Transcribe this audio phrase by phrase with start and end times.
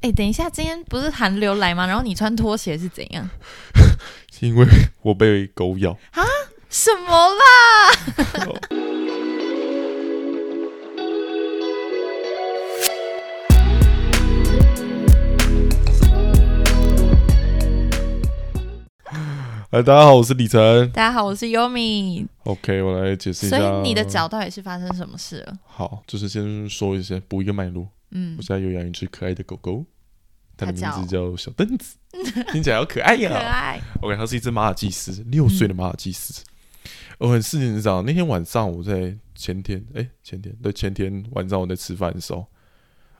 [0.00, 1.84] 哎、等一下，今天不是寒流来吗？
[1.84, 3.28] 然后你穿拖鞋是怎样？
[4.32, 4.64] 是因为
[5.02, 6.22] 我被狗咬啊。
[6.70, 7.44] 什么啦？
[19.70, 20.88] 哎，大家好，我是李晨。
[20.92, 22.24] 大家好，我是 Yomi。
[22.44, 23.64] OK，我来解释一所下。
[23.64, 25.58] 以你的脚到底是发生什么事了？
[25.66, 27.88] 好，就是先说一下，补一个脉络。
[28.10, 29.84] 嗯我，现在有养一只可爱的狗狗，
[30.56, 31.96] 它的名字叫小凳子，
[32.52, 33.36] 听起来好可爱可呀。
[33.38, 33.80] 爱。
[34.02, 36.42] OK，它是一只马尔济斯，六岁的马尔济斯。
[37.18, 42.46] 我很事情是这样，那天晚上我在前天，哎、前天对前天晚上我在吃饭的时候，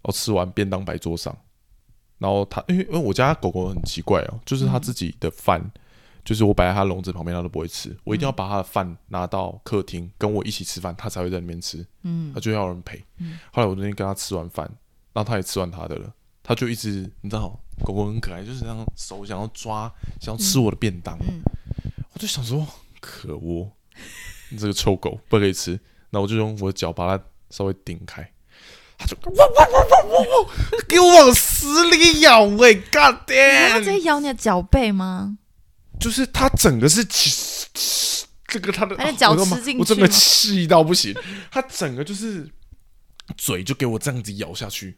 [0.02, 1.36] 我吃完便当摆桌上，
[2.18, 5.60] 然后它因为因为我家狗狗很奇怪哦，就是它自己的饭，
[6.28, 11.82] 就是我摆在它笼子旁边，它都不会吃，我一定要把它的饭拿到客厅跟我一起吃饭，它才会在里面吃。
[12.02, 13.02] 嗯他就要有人陪。
[13.50, 14.70] 后来我那天跟他吃完饭，
[15.14, 21.16] 然后他也吃完他的了，他就一直你知道，狗狗很可爱，就是那样手想要抓，想要吃我的便当。
[21.22, 21.40] 嗯
[22.12, 22.66] 我就想说，
[23.00, 23.70] 可恶，
[24.50, 25.80] 你这个臭狗不可以吃。
[26.10, 28.30] 那我就用我的脚把它稍微顶开，
[30.86, 33.78] 给我往死里咬喂、后 damn！
[33.78, 35.37] 直接咬你的脚背吗？
[36.00, 37.04] 就是他整个是
[38.46, 41.14] 这个他的我他妈吃进去我整个吗气到不行，
[41.50, 42.48] 他整个就是
[43.36, 44.96] 嘴就给我这样子咬下去，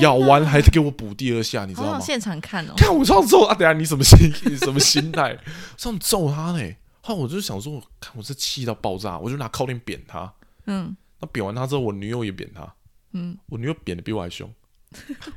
[0.00, 2.00] 咬完哪还给我补第二下，你知道吗？
[2.40, 2.74] 看哦。
[2.76, 3.54] 看我上揍啊！
[3.54, 5.36] 等下你什么心什么心态？
[5.76, 6.74] 上揍他呢？
[7.00, 10.32] 后来我就想说，看我这气到爆炸，我就拿靠垫扁他。
[10.66, 12.72] 嗯那扁完他之后，我女友也扁他，
[13.12, 14.48] 嗯，我女友扁的比我还凶，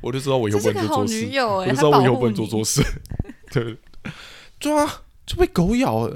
[0.00, 2.34] 我就知道我以这后不是个好能做错事，女友哎，我就知道我以后不保护你。
[2.34, 2.84] 能做错事。
[3.50, 3.76] 对，
[4.62, 6.14] 对啊，就被狗咬了，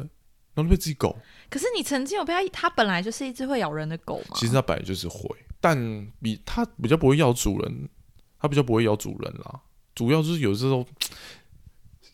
[0.54, 1.14] 然后就被自己狗。
[1.50, 4.36] 可是你曾经有被它，它本来就是一只会咬人的狗嘛。
[4.36, 5.28] 其实它本来就是会，
[5.60, 5.76] 但
[6.22, 7.88] 比它比较不会咬主人，
[8.38, 9.60] 它比较不会咬主人啦。
[9.94, 10.86] 主要就是有时候，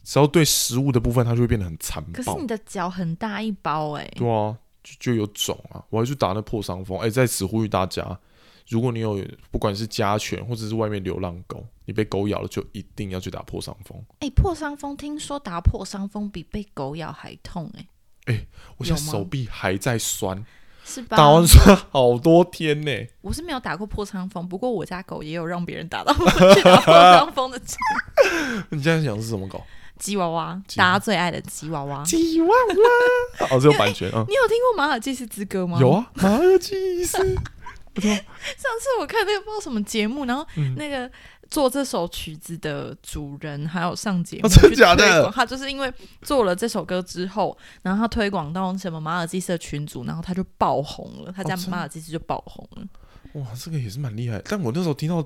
[0.02, 2.46] 只要对食物的部分，它就会变得很残暴可是你。
[2.46, 4.11] 的脚很大一包哎。
[4.17, 6.98] 对啊，就就有肿啊，我还去打那破伤风。
[6.98, 8.18] 哎、在此呼吁大家，
[8.68, 14.02] 如果你有不管是家犬或者是外面流浪狗，你被狗咬了，就一定要去打破伤风。
[14.20, 17.70] 哎、破伤风，听说打破伤风比被狗咬还痛
[18.27, 18.46] 哎、
[18.77, 20.45] 我现在手臂还在酸，
[20.84, 21.17] 是吧？
[21.17, 26.14] 打完酸好多天呢、我是没有打过破伤风，不过我家狗也有让别人打到
[26.55, 27.61] 去打破伤风的
[28.70, 29.62] 你现在想的是什么狗？
[29.98, 32.02] 吉娃娃大家最爱的吉娃娃。
[32.02, 33.46] 吉娃娃。
[33.51, 34.24] 哦，这有版权啊。
[34.27, 35.78] 你有听过马尔济斯之歌吗？
[35.80, 35.90] 有。
[35.90, 37.36] 啊，马尔济斯。
[38.01, 38.14] 上
[38.80, 40.75] 次我看那个不知道什么节目，然后嗯。
[40.77, 41.11] 那个
[41.51, 45.30] 做这首曲子的主人还有上节目哦真的假的？
[45.33, 45.92] 他就是因为
[46.23, 52.89] 做了这首歌之后，然后他推广到什么马尔济斯的群组，然后他就爆红了，他家马尔济斯就爆红了。
[53.35, 54.41] 哇，这个也是蛮厉害。
[54.47, 55.23] 但我那时候听到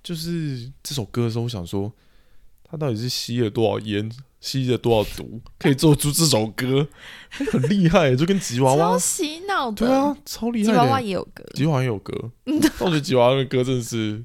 [0.00, 1.92] 就是这首歌的时候，我想说，
[2.62, 4.08] 他到底是吸了多少烟，
[4.40, 6.86] 吸了多少毒，可以做出这首歌，
[7.50, 8.98] 很厉害，就跟吉娃娃超。
[8.98, 9.86] 洗脑的。
[9.86, 10.72] 对啊，超厉害。
[10.72, 11.44] 吉娃娃也有歌。
[11.54, 12.12] 吉娃娃也有歌，
[12.44, 14.24] 但 我觉得吉娃娃的歌真的是，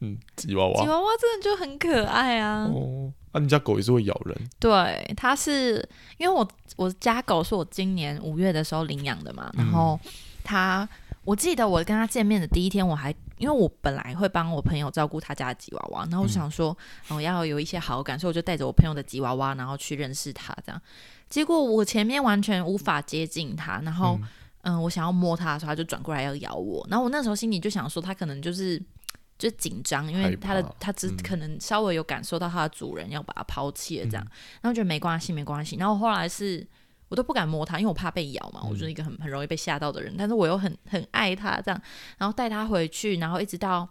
[0.00, 0.82] 嗯，吉娃娃。
[0.82, 2.64] 吉娃娃真的就很可爱啊！
[2.64, 5.76] 哦，啊，你家狗也是会咬人，对，它是
[6.18, 6.46] 因为我
[6.76, 9.98] 我家狗是我今年五月的时候领养的嘛，然后
[10.44, 10.86] 它，
[11.24, 16.76] 我记得我跟它见面的第一天，我还因为我本来会帮我朋友照顾他家的吉娃娃，然后我想说，
[17.08, 20.80] 我、要有一些好感，所以我就带着我朋友的吉娃娃，然后去认识他，这样。
[21.28, 24.18] 结果我前面完全无法接近他，然后
[24.62, 24.82] 嗯。
[24.82, 28.82] 我想要摸他的时候，他就转过来要咬我，然后我那时候心里就想说，他可能就是。
[29.38, 31.16] 就紧张，因为害它的怕它只嗯。
[31.22, 34.26] 可能稍微有感受到他的主人要把它抛弃了这样，
[34.62, 36.66] 然后觉得没关系没关系，然后后来是
[37.08, 41.82] 我都不敢摸它，因为我怕被咬嘛，我就是一个很很容易被吓到的人，但是我又很很爱它这样，
[42.18, 43.88] 然后带它回去，然后一直到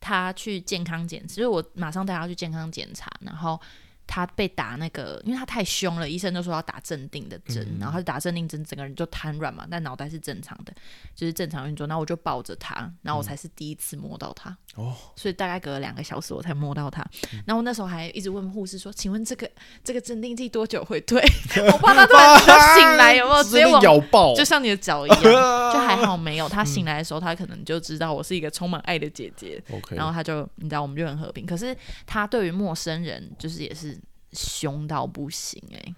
[0.00, 3.60] 它去健康检，就是我马上带它去健康检查，然后。
[4.06, 10.72] 它被打那个，因为他太凶了，医生就说要打镇定的针，然后他就打镇定针，整个人就瘫软嘛，但脑袋是正常的，
[11.14, 11.86] 就是正常运作。
[11.86, 14.56] 然后我就抱着他，然后我才是第一次摸到他。
[14.76, 17.04] 哦，所以大概隔了两个小时我才摸到他。
[17.44, 19.50] 然后我那时候还一直问护士说：“请问这个
[19.82, 21.20] 这个镇定剂多久会退？”
[21.72, 24.34] 我怕他突然就醒来，有没有直接往咬爆？
[24.34, 25.22] 就像你的脚一样，
[25.72, 26.48] 就还好没有。
[26.48, 31.46] 他醒来的时候，他可能就知道我是一个充满爱的姐姐，OK，然后他就你知道我们就很和平。
[31.46, 33.95] 可是他对于陌生人就是也是
[34.36, 35.94] 凶到不行哎、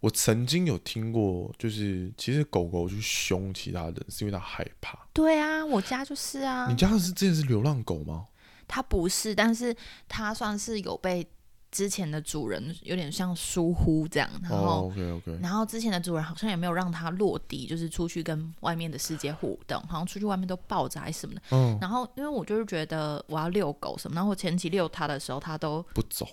[0.00, 4.98] 我曾经有听过，就是其实狗狗去凶其他人，是因为它害怕。
[5.12, 8.26] 对啊，我家就是啊你，家的是之前是流浪狗吗？
[8.66, 9.76] 它不是，但是
[10.08, 11.26] 它算是有被
[11.70, 21.42] 之前的主人有点像疏忽这样，然后、哦，OK OK，然后之前的主人好像也没有让它落地，就是出去跟外面的世界互动，好像出去外面都抱着还是什么的。
[21.50, 26.26] 嗯，然后因为我就是觉得我要遛狗什么，然后我前期遛它的时候，它都不走，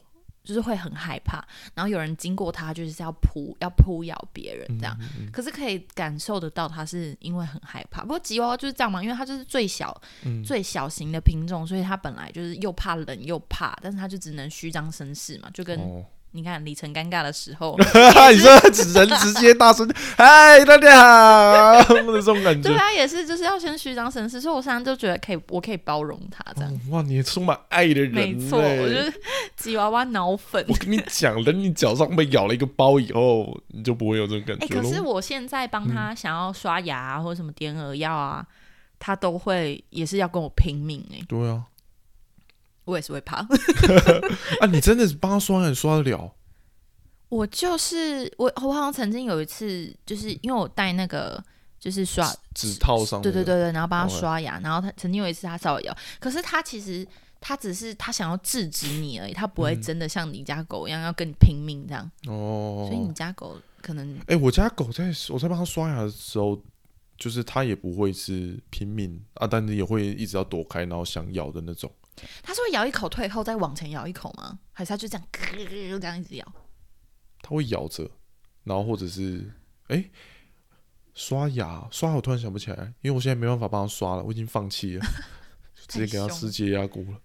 [0.47, 1.45] 就是会很害怕，
[1.75, 8.03] 然后有人经过它就是要扑要扑咬别人这样，嗯嗯可是可以感受得到它是因为很害怕。
[8.03, 10.37] 不过吉娃娃就是这样嘛，因为它就是最小、嗯。
[10.47, 16.05] 最小型的品种，所以它本来就是又怕冷又怕，但是它就只能虚张声势嘛，就跟、哦，
[16.37, 17.75] 你看李晨尴尬的时候，
[18.31, 18.51] 你说
[18.93, 22.77] 人直接大声， 嗨，大家好， 这种感觉对。
[22.77, 26.71] 啊，也是就是要先虚张声势，所以我现在就觉得可以，我可以包容他这样。
[26.71, 29.11] 哦哇，你充满爱的人，没错，我觉得
[29.55, 30.63] 吉娃娃脑粉。
[30.69, 34.83] 我跟你讲，等你脚上被咬了一个包以后，你就不会有这种感哎、觉了。
[34.83, 38.45] 可是我现在帮他想要刷牙、啊、或者什么点耳药啊，
[38.99, 41.63] 他都会也是要跟我拼命哎、对啊，
[42.87, 43.37] 我也是会怕。
[44.59, 46.33] 啊，你真的是帮他刷牙，刷得了？
[47.29, 51.43] 我就是我，我好像曾经有一次，就是因为我带那个
[51.77, 52.25] 就是刷，
[52.55, 57.05] 纸套上，对对对，对，然后帮他刷牙，然后他曾经有一次他稍微咬，可是他其实
[57.41, 62.87] 他只是他想要制止你而已，他不会嗯真的像你家狗一样要跟你拼命这样，哦。
[62.89, 66.57] 所以你家狗可能哎、我家狗在我在帮他刷牙的时候，
[67.17, 71.91] 就是他也不会是拼命啊，但是也会一直要躲开，然后想咬的那种。
[72.41, 74.59] 它是会咬一口退后再往前咬一口吗？
[74.73, 76.53] 还是它就这样咯咯咯这样一直咬？
[77.41, 78.09] 它会咬着，
[78.63, 79.51] 然后或者是
[79.87, 80.09] 哎、
[81.13, 85.05] 刷牙刷牙，我突然想不起来，因为我现在没办法帮它刷了，我已经放弃了，
[85.75, 87.21] 就直接给它吃解压骨了。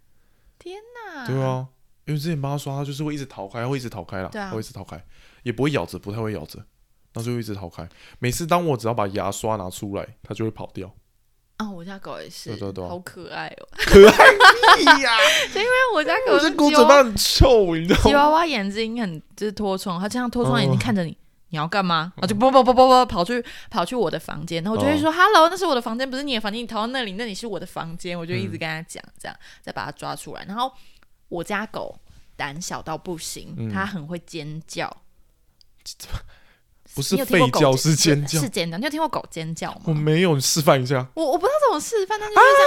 [0.59, 1.69] 天哪对，啊，
[2.05, 5.05] 因为之前帮它刷，它就是会一直逃开，会一直逃开啦，对啊会一直逃开，
[5.43, 6.59] 也不会咬着，不太会咬着，
[7.13, 7.89] 然后就会一直逃开。
[8.19, 10.95] 每次当我只要把牙刷拿出来，它就会跑掉。
[11.63, 13.69] 哦，我家狗也是，对对对好可爱哦。
[13.87, 14.17] 可爱
[14.77, 15.17] 屁呀！
[15.55, 18.03] 因为我家狗我是这狗嘴巴很臭，你知道吗？
[18.05, 21.17] 吉娃娃眼睛很就是脱窗，它这样脱窗眼睛哦看着你，
[21.51, 22.13] 你要干嘛？
[22.17, 30.45] 然后就啵啵啵啵啵跑去跑去我的房间，然后我就会说、“Hello，那是我的房间，不是你的房间，你逃到那里，那里是我的房间。”我就一直跟他讲，这样再把它抓出来。
[30.47, 30.73] 然后
[31.29, 31.95] 我家狗
[32.37, 34.95] 胆小到不行，嗯它很会尖叫。
[36.95, 38.49] 不是吠叫，是尖叫是。
[38.49, 38.77] 尖叫。
[38.79, 39.81] 你有听过狗尖叫吗？
[39.87, 41.07] 我没有，你示范一下。
[41.15, 42.63] 我我不知道怎么示范，但是就是这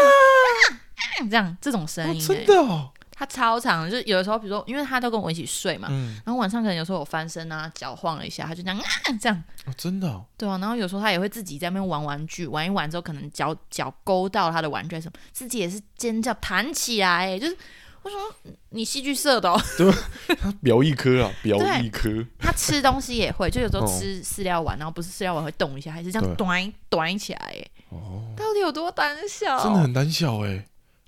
[0.69, 0.81] 样、啊
[1.29, 8.83] 这样这种声哦音、欸真的哦，它超长，就是有的时候，比如说，因为它都跟我一起睡嘛，嗯，然后晚上可能有时候我翻身啊，脚晃了一下，它就这样啊
[9.21, 17.57] 这样，哦，真的哦，对啊，然后有时候它也会自己在那边玩玩具，玩一玩之后，可能脚脚勾到它的玩具什么，自己也是尖叫弹起来、欸，就是
[18.05, 19.91] 我说你戏剧社的、哦， 对，
[20.35, 29.63] 他表一颗啊， 表一颗，他吃东西也会，就有时候 哦吃饲料碗，然后不是饲料碗会动一下，还是这样对端端起来、欸，哦，到底有多胆小？
[29.63, 30.63] 真的很胆小哎。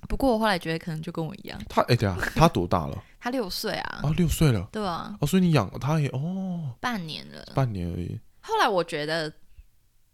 [0.07, 3.03] 不过我后来觉得可能就跟我一样，他哎，等一下，它多大了？
[3.19, 4.67] 他六岁啊，啊，六岁了。
[4.71, 7.45] 对啊，哦，所以你养他也哦，半年了。
[7.53, 8.19] 半年而已。
[8.39, 9.31] 后来我觉得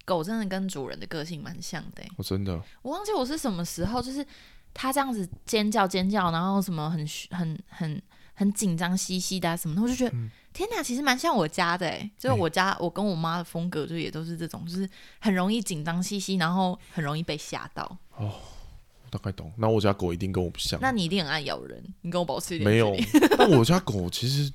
[0.04, 4.26] 狗真的跟主人的个性蛮像的欸、哦，真的，我忘记我是什么时候，就是
[4.74, 8.02] 它这样子尖叫尖叫，然后什么很很很
[8.34, 14.88] 很紧张兮兮的、啊、什么的，我就觉得、嗯天哪，其实蛮像我家的哎、就是我家、我跟我妈的风格就也都是这种，就是
[15.20, 17.98] 很容易紧张兮兮，然后很容易被吓到。
[18.18, 18.32] 哦
[19.10, 19.52] 大概懂。
[19.58, 20.80] 那我家狗一定跟我不像。
[20.82, 22.96] 那你一定很爱咬人，你跟我保持一点没有
[23.38, 24.52] 但我家狗其实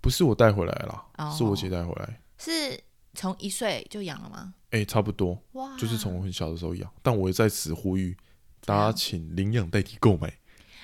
[0.00, 2.20] 不是我带回来了，哦是我姐带回来。
[2.38, 2.78] 是
[3.14, 4.54] 从一岁就养了吗？
[4.70, 6.90] 哎、差不多，哇，就是从很小的时候养。
[7.02, 8.16] 但我也在此呼吁
[8.64, 10.32] 大家，请领养代替购买。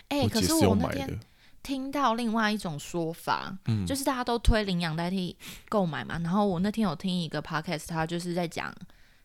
[0.09, 1.21] 哎、我可是我那天，
[1.63, 5.37] 听到另外一种说法，嗯，就是大家都推领养代替
[5.69, 6.19] 购买嘛。
[6.19, 8.75] 然后我那天有听一个 podcast，他就是在讲，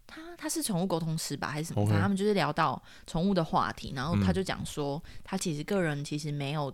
[0.05, 6.71] 他他是宠物沟通师吧，还是什么 OK 反正他们就是聊到宠物的话题，然后他嗯就讲说，他其实个人其实没有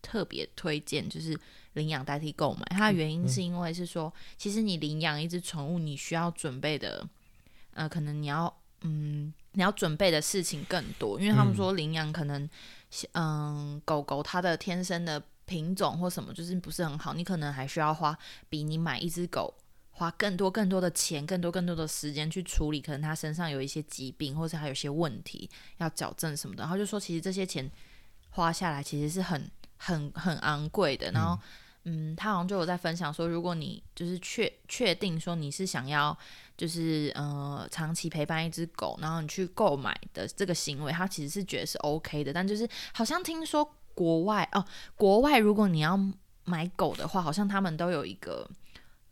[0.00, 1.38] 特别推荐，就是
[1.74, 2.64] 领养代替购买。
[2.70, 7.06] 他的原嗯因是因为是说，其实你领养一只宠物，你需要准备的，
[7.74, 9.32] 呃，可能你要嗯。
[9.54, 12.48] 你要准备的事情更多，因为他们嗯说领养可能，
[13.12, 19.52] 嗯，狗狗它的天生的品种或什么就是不是很好，你可能还需要花比你买一只狗
[19.90, 26.62] 花更多更多的钱、更多更多的时间去处理，可能它身上有一些疾病，或者还有一些问题要矫正什么的。
[26.62, 27.70] 然后就说，其实这些钱
[28.30, 31.10] 花下来其实是很很很昂贵的。
[31.12, 31.38] 然后，
[31.84, 36.16] 嗯，他好像就有在分享说，如果你就是确确定说你是想要
[36.56, 42.32] 就是呃长期陪伴一只狗，然后你去购买的这个行为，他其实是觉得是 OK 的。
[42.32, 45.98] 但就是好像听说国外哦，国外如果你要
[46.44, 48.48] 买狗的话，好像他们都有一个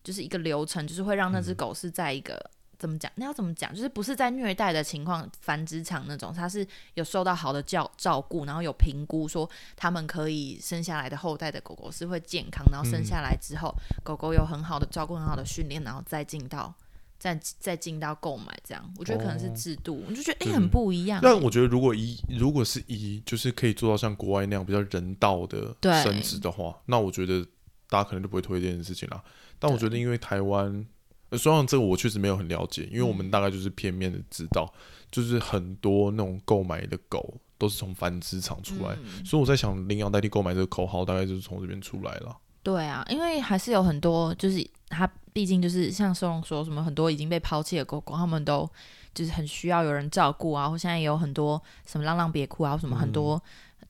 [0.05, 2.51] 就是一个流程，就是会让那只狗是在一个
[2.81, 3.13] 怎么讲？
[3.17, 3.73] 那要怎么讲？
[3.75, 13.73] 就是不是在虐待的情况，繁殖场那种，它是有受到好的教照顾，然后有评估说他们可以生下来的后代的狗狗是会健康，然后生下来之后，
[14.03, 16.75] 狗狗有很好的照顾、很好的训练，然后再进到
[17.19, 18.83] 再再进到购买这样。
[18.97, 27.47] 我觉得可能是哦制度，我就觉得哎、对很不一样、但我觉得，如果一如果是一就是可以做到像国外那样比较人道的对生殖的话，那我觉得
[27.91, 29.23] 大家可能就不会推这件事情了。
[29.59, 30.87] 但我觉得，因为台湾，
[31.31, 33.31] 呃虽然这个我确实没有很了解，因为我们嗯。
[33.31, 34.73] 大概就是片面的知道，
[35.11, 39.25] 就是很多那种购买的狗都是从繁殖场出来，嗯。
[39.25, 42.37] 所以我在想，领养代替购买这个口号大概就是从这边出来了。
[42.63, 48.69] 对啊，因为还是有很多，就是它毕竟就是像收容说什么很多已经被抛弃的狗狗，他们都
[49.15, 53.43] 就是很需要有人照顾啊，或现在也有很多什么浪浪别哭啊，什么很多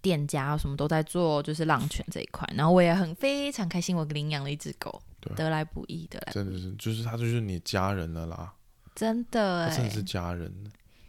[0.03, 5.01] 店家啊什么都在做就是浪犬这一块，然后我也很非常开心，我领养了一只狗，
[5.37, 8.53] 得来不易，得来真的是，就是它就是你家人了啦，
[8.95, 10.53] 真的哎、他真的是家人。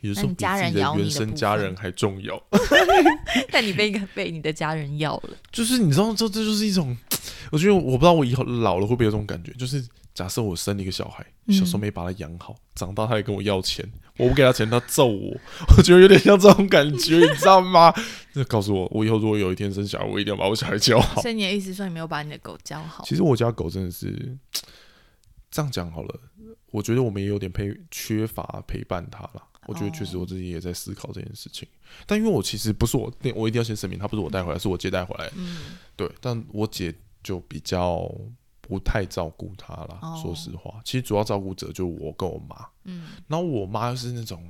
[0.02, 1.36] 有时候家人咬你原生的部分。
[1.36, 2.42] 家人还重要。
[3.52, 6.98] 但你被被你的家人咬了，就是你知道，这这就是一种，
[7.52, 15.38] 我觉得我不知道我以后老了会不会有这种感觉，就是假设我生了一个小孩，嗯小时候没把他养好，长大他也跟我要钱，我不给他钱，他揍我，
[15.78, 17.94] 我觉得有点像这种感觉，你知道吗？
[18.34, 21.22] 就告诉我，我以后如果有一天生小孩，我一定要把我小孩教好。
[21.22, 23.04] 所以你的意思说你没有把你的狗教好？
[23.06, 24.38] 其实我家狗真的是
[25.50, 26.20] 这样讲好了，
[26.72, 29.44] 我觉得我们也有点陪缺乏陪伴它了。
[29.68, 31.68] 我觉得确实我自己也在思考这件事情，
[32.08, 35.32] 但因为我其实不是我，我一定要先声明，它不是我带回来，是我姐带回来。
[35.36, 38.12] 嗯，对，但我姐就比较
[38.72, 40.00] 不太照顾他啦。
[40.02, 42.66] 哦说实话，其实主要照顾者就是我跟我妈。
[42.86, 44.48] 嗯，然后我妈又是那种，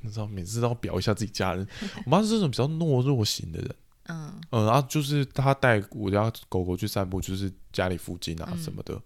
[0.00, 1.64] 你知道，每次都要表一下自己家人。
[2.04, 3.76] 我妈是这种比较懦弱型的人。
[4.10, 9.00] 嗯嗯，然后就是她带我家狗狗去散步，就是家里附近啊嗯什么的。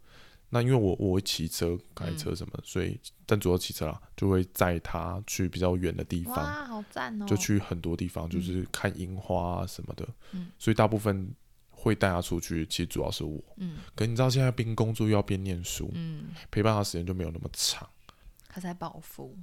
[0.48, 6.36] 那因为我我会骑车、开车什么的，所以但主要骑车啦，就会载它去比较远的地方。
[6.36, 7.26] 哇，好赞哦！
[7.26, 11.28] 就去很多地方，就是看樱花啊什么的，嗯所以大部分
[11.84, 13.38] 会带他出去，其实主要是我。
[13.58, 17.88] 嗯可你知道现在边工作又要边念书，嗯，陪伴他时间就没有那么长。
[18.48, 19.36] 他在报复，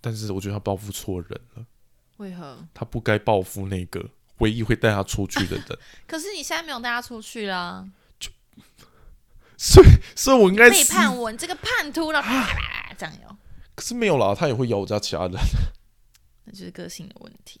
[0.00, 1.66] 但是我觉得他报复错人了，
[2.18, 2.66] 为何？
[2.72, 5.78] 他不该报复那个唯一会带他出去的人。
[6.06, 7.88] 可是你现在没有带他出去啦，
[9.56, 13.36] 所以，所以我应该背，叛我，你这个叛徒了，啪啪啪这样有，
[13.74, 15.32] 可是没有啦，他也会咬我家其他人。
[16.44, 17.60] 那就是个性的问题。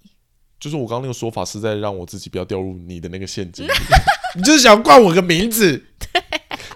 [0.64, 3.66] 就是我刚刚那个说法是在让我自己不要掉入你的那个陷阱。
[4.34, 5.84] 你就是想冠我个名字？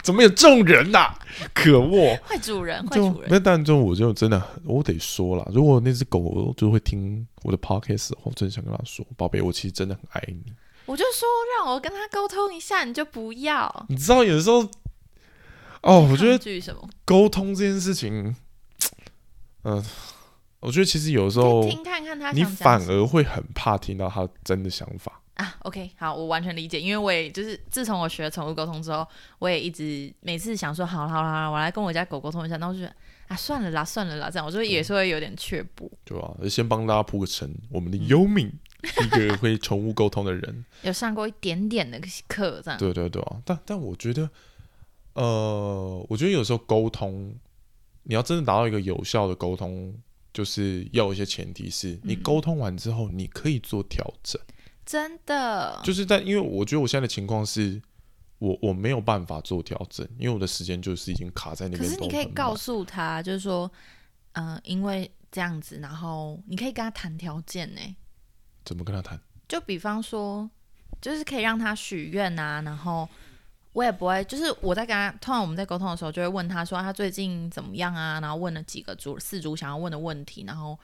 [0.02, 1.14] 怎么有这种人呐、
[1.54, 2.14] 可恶！
[2.16, 7.80] 坏主人，坏主人，那但就我就真的我得说了，如果那只狗就会听我的话，
[8.24, 10.52] 我真的想跟它说，宝贝，我其实真的很爱你。
[10.84, 11.26] 我就说
[11.56, 13.86] 让我跟他沟通一下，你就不要。
[13.88, 14.68] 你知道有时候，
[15.80, 16.38] 哦，我觉得？
[17.06, 18.36] 沟通这件事情，
[19.64, 19.82] 嗯、
[20.60, 25.22] 我觉得其实有时候听看看他你反而会很怕听到他真的想法。
[25.34, 29.06] 啊，OK，好，我完全理解，因为我也就是自从我学宠物沟通之后，
[29.38, 32.92] 我也一直每次想说，好了好了好了，我来跟我家狗沟通一下，那我就觉得
[33.28, 35.88] 啊，算了啦，算了啦，这样我就也是会有点却步。
[36.04, 40.64] 对啊、先帮大家铺个陈，我们的优敏，一个会宠物沟通的人。
[40.82, 42.76] 有上过一点点的课，这样。
[42.76, 44.28] 对对对啊，但但我觉得，
[45.12, 47.32] 呃，我觉得有时候沟通，
[48.02, 49.94] 你要真的达到一个有效的沟通，
[50.32, 54.40] 就是要一些前提是你嗯沟通完之后，你可以做调整。
[54.84, 57.80] 真的，就是在因为我觉得我现在的情况是。
[58.40, 61.90] 我我没有办法做调整，因为我的时间就是已经卡在那边。
[61.90, 63.68] 可是你可以告诉他，就是说，
[64.34, 67.80] 嗯、因为这样子，然后你可以跟他谈条件呢，
[68.64, 69.20] 怎么跟他谈？
[69.48, 70.48] 就比方说，
[71.00, 73.08] 就是可以让他许愿啊，然后
[73.78, 80.76] 我也不会，就是我在跟他，通常我们在沟通的时候，就会问他说他最近怎么样啊，然后问了几个组四组想要问的问题，然后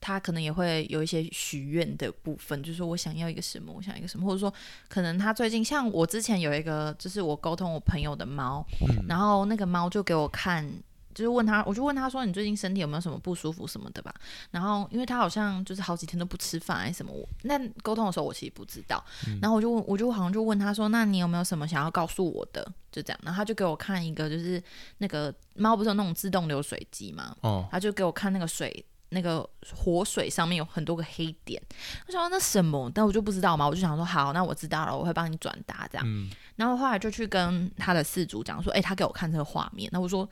[0.00, 4.54] 他可能也会有一些许愿的部分，就是说我想要一个什么，我想要一个什么，或者说
[4.88, 8.64] 可能他最近像我之前有一个，就是我沟通我朋友的猫，
[9.08, 10.64] 然后那个猫就给我看。
[11.18, 14.14] 就是问他，我就问他说：“你最近身体有没有什么不舒服什么的吧？”
[14.52, 19.04] 然后，因为他好像就是好几天都不吃饭还是什么，我那沟通的时候我其实不知道。
[19.42, 24.62] 然后我就问，我就好像就问他说：“那你有没有什么想要告诉我的？”就这样，然后他就给我看一个，就是
[24.98, 27.36] 那个猫不是有那种自动流水机吗？
[27.40, 29.46] 哦，他就给我看那个水，那个
[29.76, 31.60] 活水上面有很多个黑点。
[32.06, 36.04] 我想说那什么，但我就不知道嘛，我就想说好，那我知道了，我会帮你转达这样。
[36.06, 40.28] 嗯，然后后来就去跟他的事主讲说，哎、他给我看这个画面，那我说，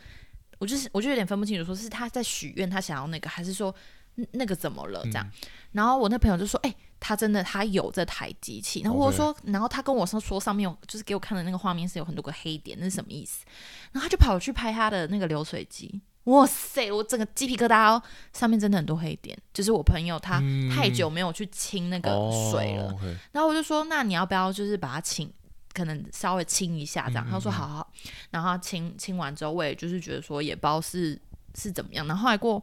[0.59, 3.75] 我就是我就有点分不清楚，说是他在许愿，他想要那个，还是说
[4.17, 5.31] 嗯那个怎么了这样？
[5.73, 13.45] 然后我那朋友就说，哎、他真的他有这台机器，然后我说然后他跟我说说上面有，就是给我看的那个画面是有很多个黑点，那是什么意思？
[13.93, 20.71] 然后他就跑去拍他的那个流水机，哇塞，我整个鸡皮疙瘩哦，上面真的很多黑点，就是我朋友他嗯。
[20.71, 22.11] 太久没有去清那个
[22.51, 22.95] 水了，
[23.33, 25.31] 然后我就说，那你要不要就是把它清，
[25.77, 27.27] 可能稍微亲一下这样？
[27.29, 27.93] 嗯他说好好，
[28.31, 31.21] 然后他清清完之后，我也就是觉得说也不知道是
[31.55, 32.63] 是怎么样，然后后来过。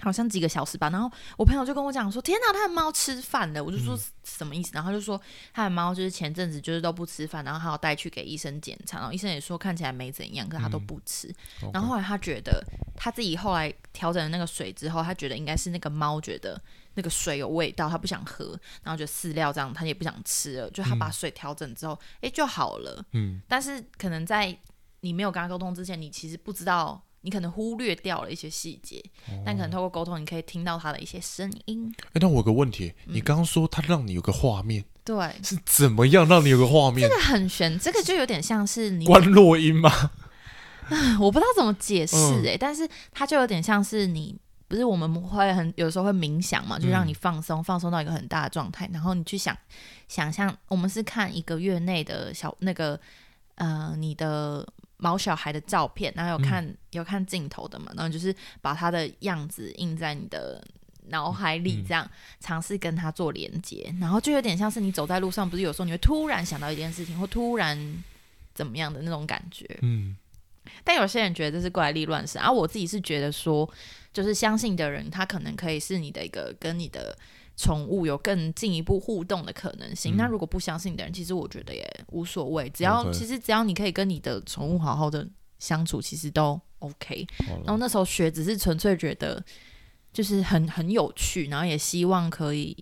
[0.00, 4.70] 好像几个小时吧，然后我朋友就跟我讲说：“天哪，他的猫吃饭了！”我就说嗯什么意思？
[4.72, 5.20] 然后他就说
[5.52, 11.34] 他的猫就是前阵子就是都不吃饭，然后还要带去给医生检查，然后医生也说看起来没怎样，可他都不吃。
[11.72, 16.62] 然后后来他觉得他自己后来调整了那个水之后，他觉得应该是那个猫觉得
[16.98, 23.04] 那个水有味道，他不想喝，然后就饲料这样他也不想吃了，就他把水调整之后，诶就好了。
[23.12, 24.58] 嗯，但是可能在
[25.02, 29.00] 你没有跟他沟通之前，你其实不知道，你可能忽略掉了一些细节，
[29.46, 31.94] 但可能透过沟通，你可以听到他的一些声音。
[32.08, 37.08] 哎，那我有个问题，嗯你刚刚说他让你有个画面，对，是怎么样让你有个画面？
[37.08, 40.10] 这个很悬，这个就有点像是你关落音吗？
[41.20, 44.34] 我不知道怎么解释嗯诶、但是它就有点像是你，
[44.68, 49.56] 不是我们会很有时候会冥想嘛，就让嗯你放松，放松到一个很大的状态，然后你去想
[50.06, 53.00] 想象，我们是看一个月内的小那个
[53.56, 54.66] 呃你的
[54.98, 60.62] 毛小孩的照片，然后有看、有看镜头的嘛，然后就是把他的样子印在你的。
[61.10, 62.06] 脑海里嗯这样
[62.38, 68.04] 尝试跟他做连接，然后就有点像是你走在路上，不是有时候你会突然想到一件事情，或突然
[68.52, 69.66] 怎么样的那种感觉。
[69.80, 70.14] 嗯，
[70.84, 73.68] 但有些人觉得这是怪力乱神，而、我自己是觉得说，
[74.12, 77.16] 就是相信的人，他可能可以是你的一个跟你的
[77.56, 80.14] 宠物有更进一步互动的可能性。
[80.14, 87.26] 嗯那如果不相信的人，其实我觉得也无所谓，只要其实只要你可以跟你的宠物好好的相处，其实都 OK。
[87.64, 89.44] 然后，那时候学只是纯粹觉得
[90.12, 92.76] 就是很很有趣，然后也希望可以，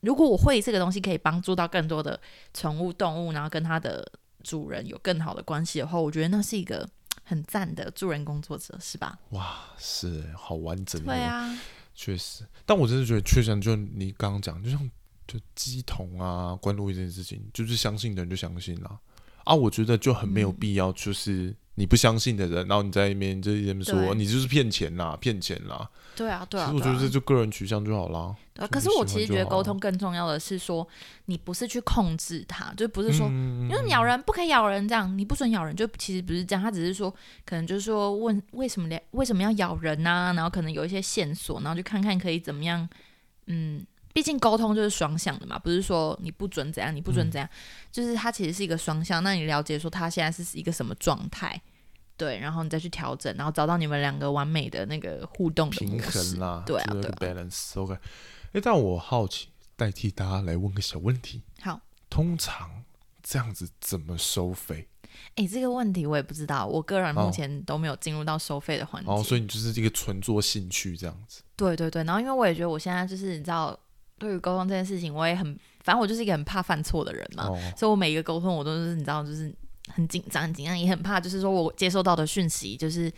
[0.00, 2.18] 如果我会这个东西可以帮助到更多的
[2.54, 4.10] 宠物动物，然后跟它的
[4.42, 6.88] 主人有更好的关系的话，我觉得那是一个
[7.28, 9.18] 很赞的助人工作者，是吧？
[9.30, 11.58] 哇，是好完整的，对，啊，
[11.92, 12.46] 确实。
[12.64, 14.90] 但我真的觉得，确实就你刚刚讲，就像
[15.26, 18.96] 就鸡桶啊、关落音这件事情，就是相信的人就相信啦。
[19.42, 25.88] 啊，我觉得就很没有嗯必要，就是你不相信的人，然后你在那边就一直说你就是骗钱啦、骗钱啦。
[26.16, 28.34] 对啊，对啊，其实我觉得这就个人取向就好啦。
[28.54, 30.86] 对啊可是我其实觉得沟通更重要的是说，
[31.26, 37.14] 你不是去控制它，就不是说嗯因为咬人不可以咬人，这样你不准咬人，就其实不是这样，他只是说
[37.44, 42.88] 可能就是说问为什么连为什么要咬人呐、然后可能有一些线索，然后就看看可以怎么样，
[43.48, 47.46] 嗯，毕竟沟通就是双向的嘛，不是说你不准怎样，你不准怎样，
[47.92, 51.60] 就是它其实是一个双向，那你了解说他现在是一个什么状态。
[52.16, 56.38] 对，然后你再去调整，然后找到你们两个完美的那个互动平衡。
[56.38, 57.80] 啦，对啊就是有个对 balance。
[57.80, 57.94] OK，
[58.52, 62.84] 哎，但我好奇，代替大家来问个小问题，好，通常
[63.22, 64.88] 这样子怎么收费？
[65.34, 69.10] 哎，这个问题我也不知道，我个人目哦前都没有进入到收费的环节。
[69.10, 71.42] 哦，所以你就是一个纯做兴趣这样子。
[71.56, 73.78] 对对对，然后因为我也觉得我现在就是你知道，
[74.18, 79.54] 对于沟通这件事情，我也很，反正我就是一个很怕犯错的人嘛，哦，所以我每一个沟通我都是你知道，就是
[79.88, 83.12] 很紧张，很紧张，也很怕，就是说我接收到的讯息，就是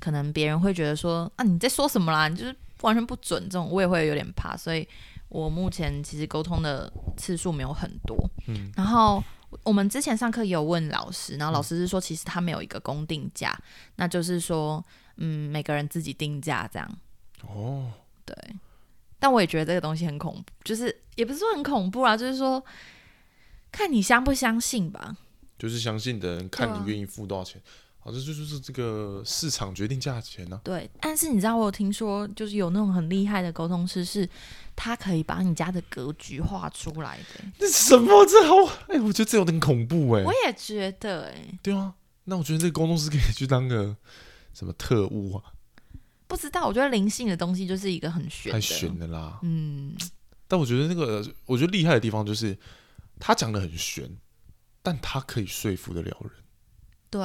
[0.00, 4.86] 可能别人会觉得说啊你在说什么啦，你就是完全不准这种，我也会有点怕，所以
[5.28, 8.16] 我目前其实沟通的次数没有很多，
[8.48, 9.22] 嗯，然后。
[9.64, 13.54] 我们之前上课也有问老师，然后老师是说，其实他没有一个公定价，
[13.96, 14.82] 那就是说，
[15.18, 16.98] 嗯，每个人自己定价这样。
[17.42, 17.92] 哦，
[18.24, 18.34] 对，
[19.18, 22.64] 但我也觉得这个东西很恐怖，就是也不是说很恐怖啊，就是说
[23.70, 25.14] 看你相不相信吧。
[25.62, 27.62] 就是相信的人看你愿意付多少钱，
[28.00, 34.28] 好，这就就是这个市场决定价钱呢、对，但是你知道我有听说，就是有那种很厉害的沟通师，是
[34.74, 37.44] 他可以把你家的格局画出来的。
[37.60, 38.26] 这什么？
[38.26, 38.56] 这好？
[38.88, 41.94] 哎、我觉得这有点恐怖哎、我也觉得、哎，对啊，
[42.24, 43.96] 那我觉得这个沟通师可以去当个
[44.52, 45.44] 什么特务啊，
[46.26, 49.38] 不知道，我觉得灵性的东西就是一个很玄的，太悬的啦。
[49.44, 49.94] 嗯，
[50.48, 52.58] 但我觉得那个，我觉得厉害的地方就是
[53.20, 54.10] 他讲的很玄，
[54.82, 56.30] 但他可以说服得了人。
[57.10, 57.22] 对。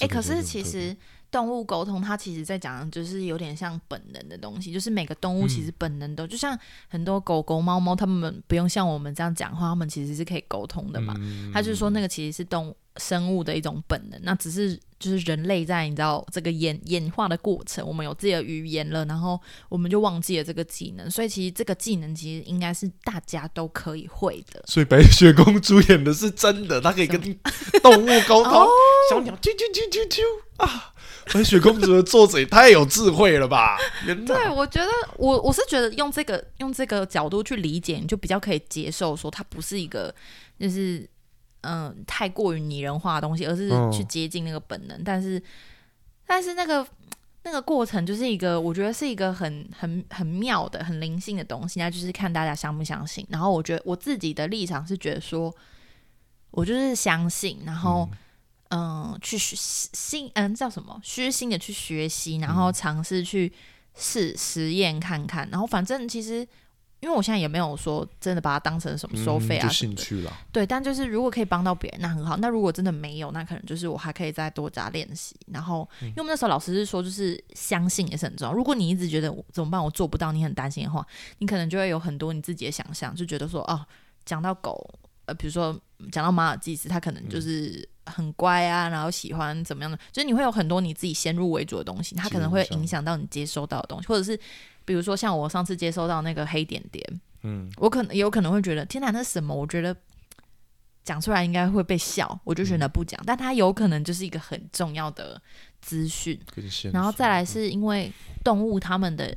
[0.00, 0.96] 哎、可是其实
[1.36, 11.14] 动物沟通，它其实在讲的就是有点像本能的东西，就是每个动物其实本能都，就像很多狗狗、猫猫，它们不用像我们这样讲话，它们其实是可以沟通的嘛。
[11.18, 24.64] 嗯他就是说那个其实是动物生物的一种本能，那只是就是人类在你知道这个演演化的过程，我们有自己的语言了，然后我们就忘记了这个技能，所以其实这个技能其实应该是大家都可以会的。
[24.66, 27.20] 所以白雪公主演的是真的，她可以跟
[27.82, 28.68] 动物沟通哦，
[29.10, 30.22] 小鸟啾啾啾啾啾
[30.64, 30.94] 啊！
[31.32, 33.78] 白雪公主的作者也太有智慧了吧？
[34.26, 40.14] 对，我觉得我我是觉得用这个用这个角度去理解，你就比较可以接受说它不是一个
[40.58, 41.08] 就是
[41.62, 45.02] 嗯、太过于拟人化的东西，而是嗯去接近那个本能。
[45.02, 45.42] 但是
[46.24, 46.86] 但是那个
[47.42, 53.26] 那个过程就是一个，我觉得是一个很很很妙的、很灵性的东西，那就是看大家相不相信。
[53.30, 55.52] 然后我觉得我自己的立场是觉得说，
[56.52, 58.18] 我就是相信，然后嗯，
[59.22, 63.52] 去心嗯叫什么虚心的去学习，然后尝试去
[63.94, 66.46] 试实验看看，然后反正其实。
[67.00, 70.32] 因为我现在也没有说真的把它当成什么收费啊兴趣了。
[70.50, 72.38] 对，但就是如果可以帮到别人，那很好。
[72.38, 75.36] 那如果真的没有，那可能就是我还可以再多加练习。
[75.52, 78.52] 然后，因为我们那时候老师是说，就是相信也是很重要。
[78.52, 81.06] 如果你一直觉得怎么办，我做不到，你很担心的话，
[81.38, 83.86] 你可能就会有很多你自己的想象，就觉得说，哦，
[84.24, 85.78] 讲到狗，呃，比如说
[86.10, 94.38] 讲到马尔济斯，他可能就是很乖啊，然后喜欢怎么样的，就是你会有很多你自己先入为主的东西，它可能会影响到你接收到的东西，或者是。
[94.86, 97.04] 比如说像我上次接收到那个黑点点，
[97.42, 99.52] 嗯，我可能也有可能会觉得天哪，那什么？
[99.52, 99.92] 我觉得
[101.02, 103.20] 讲出来应该会被笑，我就选择不讲。
[103.26, 105.42] 但它有可能就是一个很重要的
[105.80, 106.40] 资讯。
[106.92, 108.12] 然后再来是因为
[108.44, 109.36] 动物它们的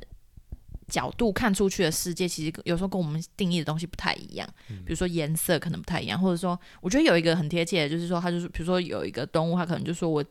[0.90, 4.46] 角度看出去的世界，其实有时候跟我们定义的东西不太一样。
[4.68, 10.22] 比如说颜色可能不太一样，或者说我觉得有一个很贴切的，就是说他就是比如说有一个动物，它可能就说我。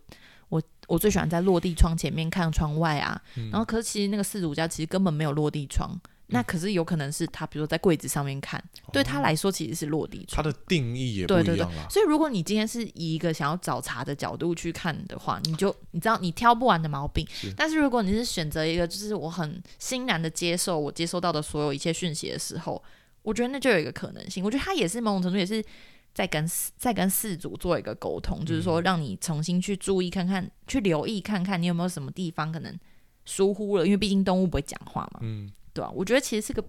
[0.50, 5.95] 我我最喜欢在落地窗前面看窗外啊，然后可是其实那个四主家其实根本没有落地窗，
[6.30, 10.44] 那可是有可能是他比如说在柜子上面看，对他来说其实是落地窗。
[10.44, 11.89] 他的定义也不一样了。
[11.89, 17.28] 所以如果你今天是以一个想要找茬的角度去看的话，你就你知道你挑不完的毛病。
[17.56, 22.82] 但是如果你是选择一个就是我很欣然的接受我接收到的所有一切讯息的时候，
[23.22, 24.44] 我觉得那就有一个可能性。
[24.44, 25.63] 我觉得他也是某种程度也是。
[26.12, 26.44] 在跟
[26.76, 32.78] 在跟四组做一个沟通，就是说让你重新去注意看看，去留意看看你有没有什么地方可能
[33.26, 35.89] 疏忽了，因为毕竟动物不会讲话嘛，嗯，对啊？
[35.91, 36.63] 我觉得其实是个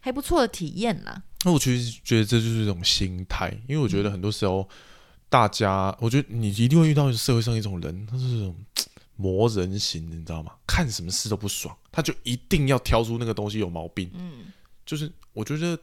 [0.00, 1.22] 还不错的体验啦。
[1.44, 4.68] 那我其实觉得这就是一种心态，因为我觉得很多时候
[5.28, 8.54] 大家，我觉得你一定会遇到社会上一种人，他是这种
[9.16, 10.52] 磨人型，你知道吗？
[10.66, 14.46] 看什么事都不爽，他就一定要挑出那个东西有毛病，嗯，
[14.84, 15.78] 就是我觉得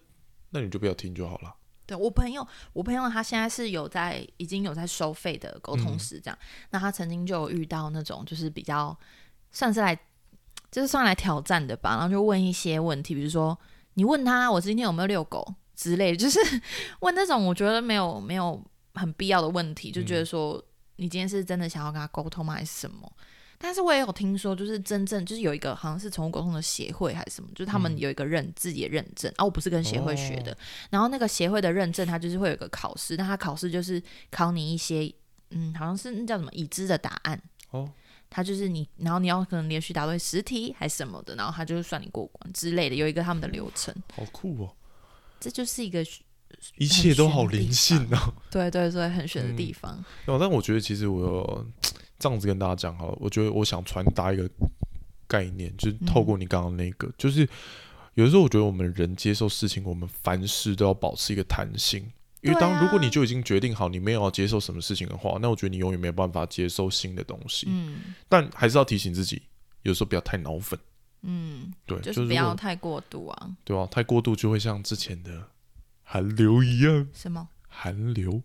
[0.50, 1.56] 那你就不要听就好了。
[1.86, 6.38] 对我朋友，我朋友他现在是有在已经有在收费的沟通师这样。
[6.70, 8.98] 那他曾经就有遇到那种就是比较
[9.52, 9.98] 算是来
[10.72, 13.58] 就是上来挑战的吧，然后就问一些问题，比如说
[13.94, 16.40] 你问他我今天有没有遛狗之类， 就是
[17.00, 18.64] 问那种我觉得没有没有
[18.96, 20.64] 很必要的问题，就觉得说
[20.98, 23.12] 你今天是真的想要跟他沟通吗，还是什么？
[23.60, 30.56] 但是我也有听说，就是真正就是有一个好像是宠物沟通的协会还是什么，就是他们有一个认自己的认证啊，我不是跟协会学的。
[30.92, 34.00] 然后那个协会的认证，它就是会有一个考试，那它考试就是
[34.30, 35.12] 考你一些
[35.50, 37.90] 嗯，好像是那叫什么已知的答案哦。
[38.30, 43.94] 它就是你，然后你要可能连续答对十题还是什么的，然后他就是算你过关之类的，有一个他们的流程。
[44.14, 44.76] 好酷哦！
[45.40, 46.06] 这就是一个
[46.78, 48.34] 一切都好灵性哦。
[48.52, 50.04] 对对对，很玄的地方。
[50.26, 51.66] 哦，但我觉得其实我。
[52.20, 54.50] 这样子跟大家讲好了，我觉得我想传达一个
[55.28, 57.48] 概念，就是透过你刚刚那个，就是
[58.16, 62.12] 有的时候我觉得我们人接受事情，我们凡事都要保持一个弹性，
[62.42, 67.68] 因为当如果你就已经决定好你没有要接受什么事情的话，那我觉得你永远没有办法接受新的东西。
[67.70, 69.42] 嗯，但还是要提醒自己，
[69.84, 70.80] 有时候不要太脑粉。
[71.24, 73.50] 嗯，对，就是不要太过度啊。
[73.64, 75.32] 对啊，太过度就会像之前的
[76.04, 77.08] 韩流一样。
[77.14, 77.48] 什么？
[77.68, 78.42] 韩流。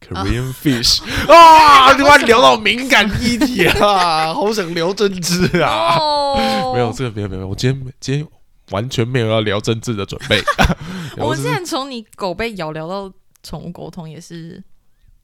[0.00, 1.92] Korean fish 啊！
[1.92, 5.98] 突然 聊到敏感议题啊，好想聊政治啊！
[6.72, 8.26] 没有这个，没有没有，我今天今天
[8.70, 10.40] 完全没有要聊政治的准备。
[11.18, 14.62] 我现在从你狗被咬聊到宠物沟通也是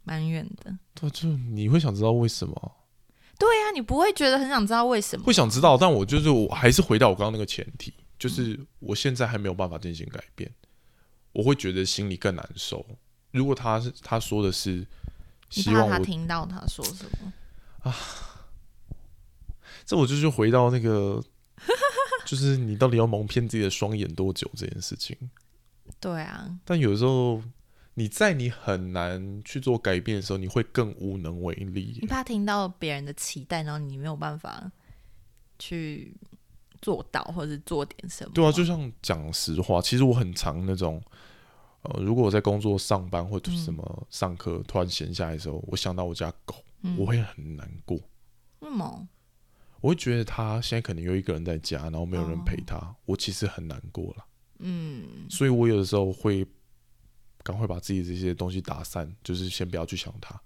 [0.04, 0.76] 蛮远的。
[0.94, 2.72] 对，就你会想知道为什么？
[3.38, 5.24] 对呀，你不会觉得很想知道为什么？
[5.24, 10.50] 会想知道，但我就是我还是回到我刚刚那个前提，就是我现在还没有办法进行改变，
[11.32, 12.84] 我会觉得心里更难受。
[13.32, 14.86] 如果他是他说的是，
[15.50, 17.32] 希望他听到他说什么
[17.82, 17.94] 啊？
[19.84, 21.22] 这我就是回到那个，
[22.26, 25.16] 就是你到底要蒙骗自己的双眼多久这件事情。
[25.98, 27.42] 对啊，但有时候
[27.94, 31.96] 你在你很难去做改变的时候，你会更无能为力。
[32.02, 34.70] 你怕听到别人的期待，然后你没有办法
[35.58, 36.14] 去
[36.82, 38.32] 做到，或者是做点什么？
[38.34, 41.02] 对啊，就像讲实话，其实我很常那种。
[41.82, 46.56] 呃，如果我在工作、上班或者什么上课，突然闲下来的时候，我想到我家狗，
[46.98, 47.96] 我会很难过。
[48.58, 49.06] 为什么？
[49.80, 54.24] 我会觉得他现在可能有一个人在家，然后没有人陪他，我其实很难过了。
[54.58, 56.46] 嗯，所以我有的时候会
[57.42, 60.40] 赶快把自己这些东西打散，就是先不要去想他。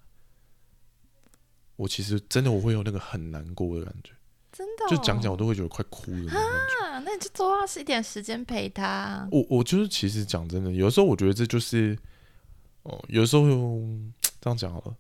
[1.77, 4.13] 我其实真的我会有那个很难过的感觉。
[4.53, 6.33] 真的，就讲讲我都会觉得快哭了。
[6.33, 9.29] 啊，那你就多花一点时间陪他。
[9.31, 11.97] 我我就是其实讲真的，有时候我觉得这就是
[12.83, 13.47] 哦，有时候
[14.41, 14.97] 这样讲好了，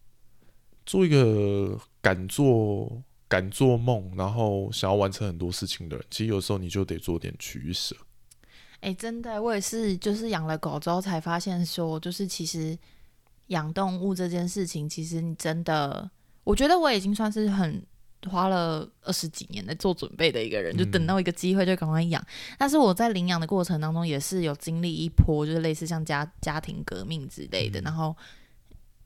[0.86, 7.94] 做一个敢做敢做梦，然后想要完成很多事情的人，其实有时候你就得做点取舍。
[8.80, 12.76] 哎、真的，我也是，就是养了狗之后才发现说，就是其实
[13.46, 16.10] 养动物这件事情，其实你真的，
[16.42, 17.80] 我觉得我已经算是很
[18.28, 22.20] 花了二十几年在做准备的一个人，就等到一个机会就赶快养。
[22.58, 28.16] 但是我在领养的过程当中，也是有经历一波，就是类似像家家庭革命之类的，嗯然后。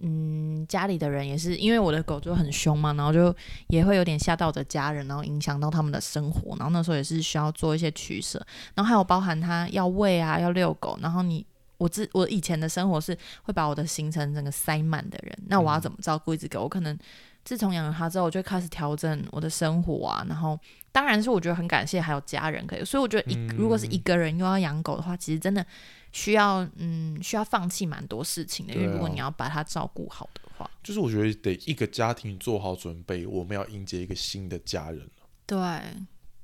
[0.06, 3.34] 嗯，家里的人也是因为我的狗就很凶嘛，然后就
[3.68, 6.54] 也会有点吓到我的家人，然后影响到他们的生活。
[6.58, 8.38] 然后那时候也是需要做一些取舍，
[8.74, 11.44] 然后还有包含它要喂啊，要遛狗，然后你
[11.78, 16.64] 我自我以前的生活是会把我的行程整个塞满的人，那我要怎么照顾一只狗？
[16.64, 16.98] 我可能
[17.44, 20.58] 自从养了它之后，我就开始调整我的生活啊，然后
[20.90, 25.64] 当然是我觉得很感谢还有家人可以，所以我觉得一、如果是一个人又要养狗的话，其实真的
[26.12, 35.08] 需要嗯需要放弃蛮多事情的，因为如果你要把它照顾好的话，就是我觉得得一个家庭做好准备，我们要迎接一个新的家人，
[35.46, 35.58] 对。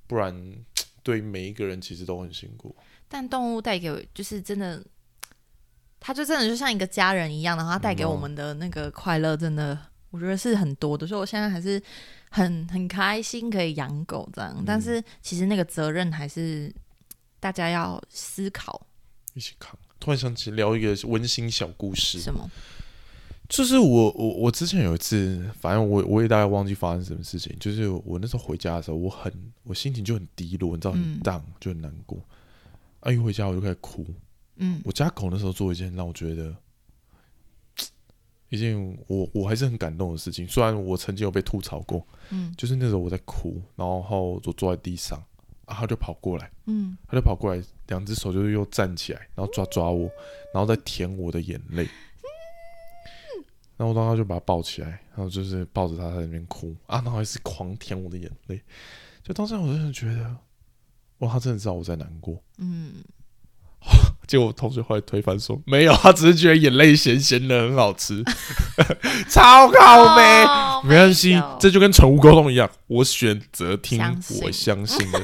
[0.06, 0.34] 不然
[1.04, 2.74] 对每一个人其实都很辛苦。
[3.06, 4.84] 但动物带给我就是真的，
[6.00, 9.78] 它就真的就像一个家人一样，然后它带给我们的那个快乐，真的
[10.10, 11.80] 我觉得是很多的，所以我现在还是
[12.30, 14.62] 很很开心可以养狗这样。
[14.66, 16.72] 但是其实那个责任还是
[17.38, 18.86] 大家要思考
[19.34, 19.78] 一起扛。
[19.98, 22.48] 突然想起聊一个温馨小故事，什么，
[23.48, 29.30] 就是我我我之前有一次，反正我我也大概忘记发生什么事情，就是我那时候回家的时候，我很
[29.62, 32.18] 我心情就很低落，你知道很嗯 down、就很难过。
[33.00, 34.06] 啊，一回家我就开始哭。
[34.56, 36.54] 嗯我家狗那时候做一件让我觉得
[38.50, 45.18] 一件我我还是很感动的事情，虽然我曾经有被吐槽过，嗯就是那时候我在哭，然后我坐在地上，
[45.64, 50.10] 啊，他就跑过来，嗯他就跑过来，两只手就是又站起来，然后抓抓我，
[50.52, 51.88] 然后再舔我的眼泪。
[53.76, 58.60] 然后我当时就把他抱起来，然后就是抱着他在那边哭啊，然后还是狂舔我的眼泪。
[59.22, 60.36] 就当时我真的觉得，
[61.20, 62.42] 哇，他真的知道我在难过。
[62.58, 63.02] 嗯，
[64.26, 68.22] 结果我同学后来推翻说，没有，他只是觉得眼泪咸咸的很好吃，
[69.28, 70.22] 超靠背。
[70.44, 75.20] 哦没关系，这就跟宠物沟通一样，我选择听相我相信的。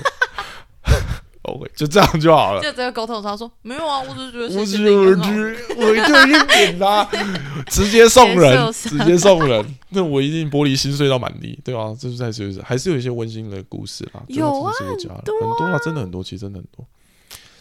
[1.43, 2.61] OK，就这样就好了。
[2.61, 5.31] 就这个沟通时他说没有啊，我只是觉得我是是很好
[5.77, 7.09] 我一定去点啦，
[7.71, 9.65] 直接送人，直接送人。
[9.91, 14.21] 那我一定玻璃心碎到满地，对啊，这是在就是还是有一些温馨的故事啦。
[14.29, 14.87] 就有啊很
[15.57, 16.85] 多啊，真的很多，其实真的很多。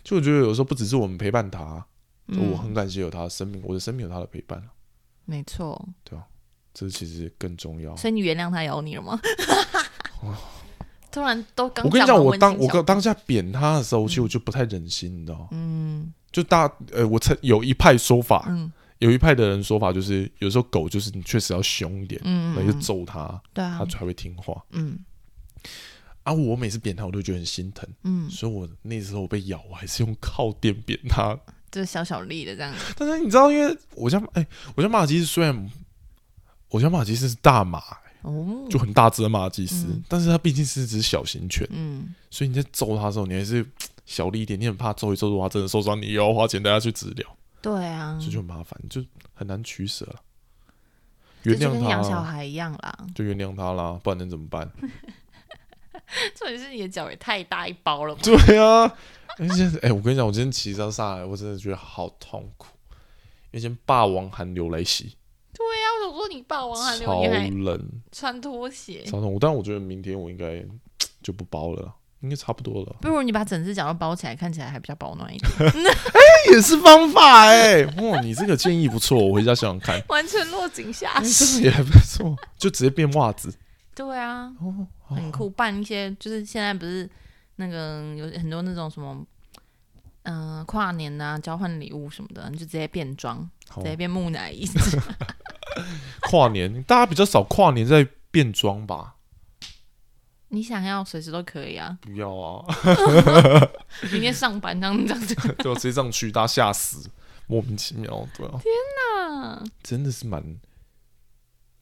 [0.05, 1.85] 就我觉得有时候不只是我们陪伴他，
[2.31, 4.63] 就我很嗯，感谢有他的生命，我的生命有他的陪伴，
[5.25, 6.17] 没错，对
[6.73, 7.95] 这其实更重要。
[7.97, 9.19] 所以你原谅他咬你了吗？
[11.11, 15.47] 突然都刚我跟你讲，我当我刚当下扁他的时候，其实我就不太忍心，你知道吗？
[15.51, 16.13] 嗯。
[16.31, 18.71] 就大呃，我曾有一派说法，嗯。
[18.99, 23.77] 有一派的人说法就是，有时候狗就是你确实要凶一点，嗯，那就嗯揍它，对啊。
[23.79, 24.61] 它，才会听话。
[24.71, 24.99] 嗯
[26.25, 31.37] 啊，我每次扁它，我都觉得很心疼，嗯，所以我那时候我被咬，我还是用靠垫扁它。
[31.71, 35.71] 就是小小力的这样， 但是你知道，因为我家哎、我家马尔济斯虽然
[36.69, 37.79] 我家马尔济斯是大马，
[38.23, 43.63] 哦，就很大只的马尔济斯，嗯但是它毕竟是只小型犬，嗯所以你在揍它的时候，你还是
[44.05, 50.15] 小力一点，你很怕揍一揍，的话真的受伤，你又要花钱带它去治疗，对啊，这就很麻烦，就很难取舍了。
[51.43, 53.05] 原谅它跟养小，孩一样啦。
[53.13, 54.67] 就原谅它啦，不然能怎么办？
[56.35, 58.21] 重点是你的脚也太大一包了吧？
[58.23, 58.91] 对啊，
[59.37, 62.67] 而且哎、我跟你讲，我今天骑车上来，我真的觉得好痛苦，
[63.51, 65.15] 因为今天霸王寒流来袭，
[65.53, 69.39] 对啊、我想说你霸王寒流，超你还冷，穿拖鞋，超痛苦。
[69.39, 70.63] 但我觉得明天我应该
[71.21, 72.95] 就不包了啦，应该差不多了。
[73.01, 75.73] 不如你把整只脚都包起来，看起来还比较保暖一点，
[76.51, 80.01] 也是方法哎、哇，你这个建议不错，我回家想想看。
[80.07, 81.61] 完全落井下石。
[81.61, 83.53] 也还不错，就直接变袜子
[83.95, 87.09] 对啊，哦，很酷，办一些就是现在不是
[87.55, 89.25] 那个有很多那种什么，
[90.23, 94.67] 嗯、跨年啊，交换礼物什么的，你就直接变装，好直接变木乃伊。
[96.29, 99.15] 跨年，大家比较少跨年在变装吧？
[100.49, 102.65] 你想要随时都可以啊，不要啊，
[104.11, 105.35] 明天上班这样这样子。
[105.59, 107.09] 对我直接这样去，大家吓死，
[107.47, 108.59] 莫名其妙，对啊，
[109.21, 110.57] 啊，真的是蛮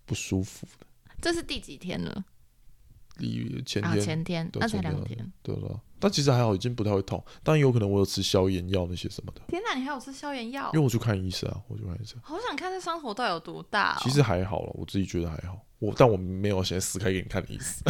[0.05, 0.85] 不舒服的。
[1.23, 2.11] 这是第几天了？
[2.11, 2.25] 啊，
[3.19, 5.31] 离前天，前天，对那才两天。
[5.41, 10.83] 对了，但其实还好，已经不太会痛，但有可能我有吃消炎药那些什么的，天哪，你还有吃消炎药因为？
[10.83, 14.01] 我去看医生啊，我去看医生，好想看这伤口到底有多大、哦。
[14.01, 17.83] 其实还好了，我自己觉得还好，我但我没有现在撕开给你看的意思，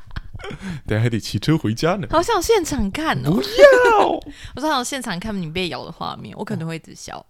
[0.86, 2.08] 等下还得骑车回家呢。
[2.10, 3.30] 好想现场看哦！
[3.30, 4.08] 不要，
[4.56, 7.24] 我说好想现场看你被咬的画面，我可能会一直笑。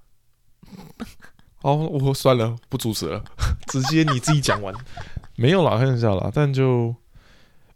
[1.62, 3.24] 哦，我算了，不主持了，
[3.66, 4.72] 直接你自己讲完。
[5.38, 6.94] 没有啦，看一下啦，但就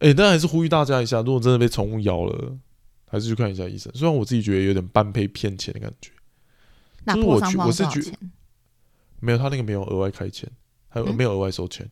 [0.01, 2.59] 哎、但还是呼吁大家一下，如果真的被宠物咬了，
[3.09, 3.92] 还是去看一下医生。
[3.94, 6.11] 虽然我自己觉得有点半赔骗钱的感觉，
[7.14, 8.12] 就是我去我是觉？
[9.20, 10.51] 没有他那个没有额外开钱，
[10.88, 11.14] 还有嗯？
[11.14, 11.88] 没有额外收钱，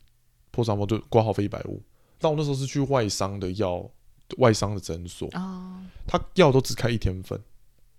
[0.50, 1.80] 破伤风就挂号费一百五。
[2.18, 3.88] 但我那时候是去外伤的药，
[4.38, 7.40] 外伤的诊所，哦，他药都只开一天份。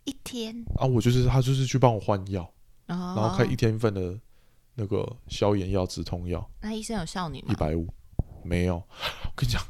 [0.04, 2.52] 一天，啊，我就是他就是去帮我换药，
[2.86, 4.20] 然然后开一天份的
[4.76, 6.50] 那个消炎药、止痛药。
[6.62, 7.48] 那医生有笑你吗？
[7.52, 7.88] 一百五，
[8.44, 8.76] 没有。
[8.76, 9.62] 我跟你讲，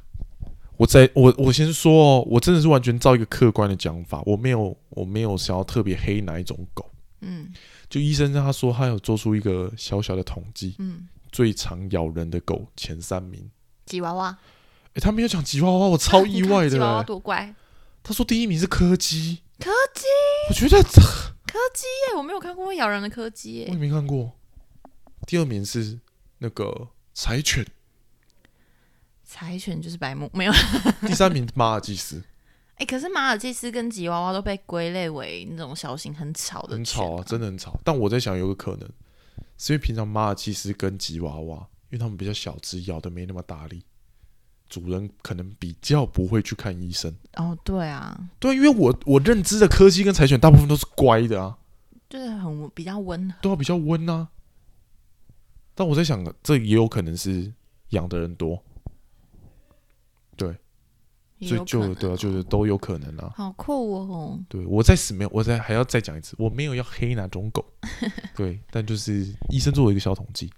[0.77, 6.89] 我在我我先说哦，我真的是完全照一个客观的讲法，我没有我没有想要特别黑哪一种狗。
[7.23, 7.53] 嗯
[7.87, 13.51] 就医生他说他有做出一个小小的统计，嗯，最常咬人的狗前三名。
[13.85, 14.37] 吉娃娃，
[14.93, 17.03] 诶，他没有讲吉娃娃，我超意外的、 吉娃娃欸。
[17.03, 17.53] 多乖，
[18.01, 20.05] 他说第一名是柯基，柯基
[20.49, 23.65] 我觉得柯基耶，我没有看过会咬人的柯基耶。
[23.67, 24.31] 我也没看过。
[25.31, 25.97] 第二名是
[26.39, 27.65] 那个柴犬，
[29.23, 30.51] 柴犬就是白目，没有。
[31.07, 32.21] 第三名马尔济斯，
[32.75, 37.79] 哎、可是马尔济斯跟吉娃娃都被归类为那种小型很吵的、很吵啊，真的很吵。
[37.85, 38.81] 但我在想，有个可能
[39.57, 41.59] 是因为平常马尔济斯跟吉娃娃，
[41.91, 43.85] 因为他们比较小只，咬的没那么大力，
[44.67, 47.15] 主人可能比较不会去看医生。
[47.37, 51.57] 哦，对啊，对，因为我我认知的柯基跟柴犬大部分都是乖的啊，
[52.09, 53.37] 就是很比较温和。
[53.41, 54.27] 都要比较温啊。
[55.81, 57.51] 但我在想，这也有可能是
[57.89, 58.63] 养的人多，
[60.37, 60.55] 对
[61.41, 63.33] 所以就对啊，就是都有可能啊。
[63.35, 64.39] 好酷哦。
[64.47, 67.65] 对我在死没有，我在还要再讲一次，我没有要黑哪种狗，
[68.37, 70.51] 对，但就是医生做了一个小统计，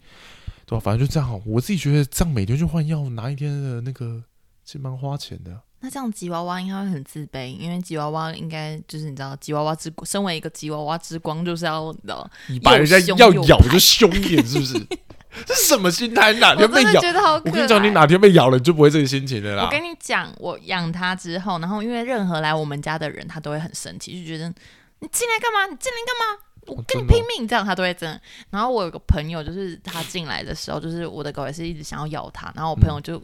[0.66, 1.42] 对吧、反正就这样哦。
[1.46, 4.22] 我自己觉得这样每天去换药，拿一天的那个
[4.66, 5.58] 是蛮花钱的。
[5.84, 14.80] 那这样吉娃娃应该会很自卑，因为吉娃娃应该就是你知道，吉娃娃之身为一个吉娃娃之光，就是要你知道，你把人家要咬就凶一点，是不是？
[15.46, 16.32] 这 是什么心态？
[16.40, 17.02] 哪天被咬？
[17.34, 19.66] 我跟你讲，你哪天被咬了，你就不会这个心情的啦。
[19.66, 24.48] 我跟你讲，我养它之后，然后因为任何来我们家的人，他都会很生气，就觉得
[25.00, 25.66] 你进来干嘛？
[25.70, 26.40] 你进来干嘛？
[26.68, 28.18] 我跟你拼命，这样他都会这样。
[28.50, 33.22] 然后我有个朋友，就是他进来的时候，就是我的狗也是一直想要咬他，然后我朋友就、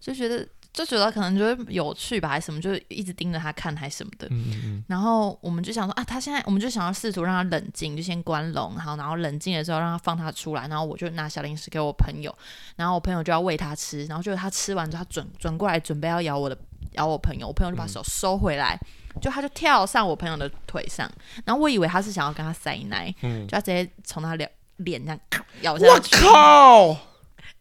[0.00, 0.46] 就觉得
[0.78, 4.28] 就觉得可能觉得有趣吧，还是什么，就一直盯着他看，还什么的。
[4.30, 12.32] 嗯嗯嗯，然后我们就想说啊，他现在我们就想要试图让他冷静，就先关笼，好，然后冷静的时候让他放他出来，然后我就拿小零食给我朋友，
[12.76, 16.56] 然后我朋友就要喂他吃，然后就他吃完之后，他转转过来准备要咬我的
[16.92, 18.78] 咬我朋友，我朋友就把手收回来，
[19.20, 21.10] 就他就跳上我朋友的腿上，
[21.44, 26.96] 然后我以为他是想要跟他塞奶，嗯就他直接从他脸脸这样咔咬我下去， 靠！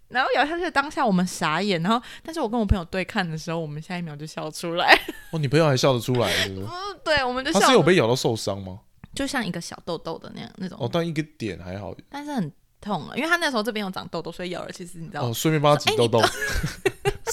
[0.09, 4.97] 然后咬下去的当下我们傻眼，然后但是我跟我朋友对看的时候，我们下一秒就笑出来，
[5.31, 6.67] 哦，你朋友还笑得出来，是不是？
[7.03, 8.79] 对，我们就笑他，是有被咬到受伤吗？
[9.13, 10.77] 就像一个小痘痘的那样那种。
[10.79, 11.93] 哦，但一个点还好。
[12.09, 14.71] 但是很痛啊，因为他那时候这边有长痘痘，所以咬了。
[14.71, 16.21] 其实你知道，哦，顺便帮他挤哎痘痘，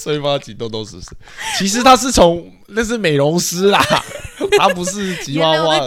[0.01, 1.09] 顺便帮他挤痘痘， 是不是？
[1.57, 3.79] 其实他是从那是美容师啦，
[4.57, 5.79] 他不是吉娃娃。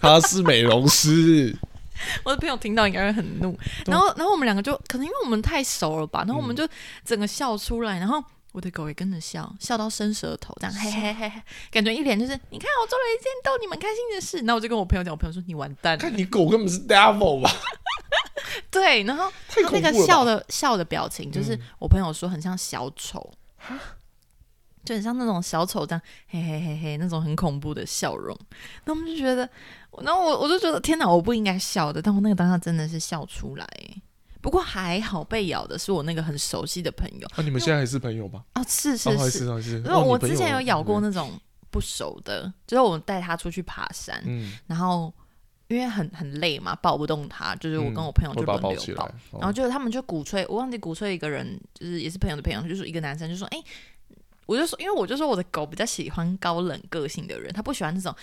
[0.00, 1.56] 他是美容师。
[2.24, 6.56] 我的朋友听到应该会很怒，然后然后我们两个就可能因为我们太熟了吧，然后我们嗯。
[6.56, 6.68] 就
[7.04, 14.38] 整个笑出来，然后我的狗也跟着笑，笑到伸舌头，这样嘿嘿嘿嘿，感觉一脸就是你看我做了一件逗你们开心的事。
[14.38, 15.98] 然后我就跟我朋友讲，我朋友说你完蛋了。
[15.98, 17.50] 看，你狗根本是 devil 吧？
[18.70, 19.92] 对，然后他那个！
[20.06, 21.60] 笑的笑的表情，就是嗯。
[21.78, 23.32] 我朋友说很像小丑，
[24.84, 28.36] 就很像那种小丑这样嘿嘿嘿嘿那种很恐怖的笑容。
[28.84, 29.48] 那我们就觉得，
[30.02, 33.66] 然后我我就觉得天哪，我不应该笑的，但我那个当下真的是笑出来。
[34.42, 38.42] 不过还好被咬的是我那个很熟悉的朋友啊，你们现在还是朋友吗？
[38.54, 39.76] 哦，是是是，是还是。
[39.80, 41.38] 因为我之前有咬过嗯那种
[41.70, 45.12] 不熟的，就是我带他出去爬山，嗯，然后
[45.68, 53.62] 因为很很累嘛，抱不动他，就是我跟嗯我朋友就轮流抱然后就他们就鼓吹，我忘记鼓吹一个人，就是也是朋友的朋友，就是一个男生就说，哎、
[54.50, 58.18] 我就说，因为我就说我的狗比较喜欢高冷个性的人，他不喜欢那种啊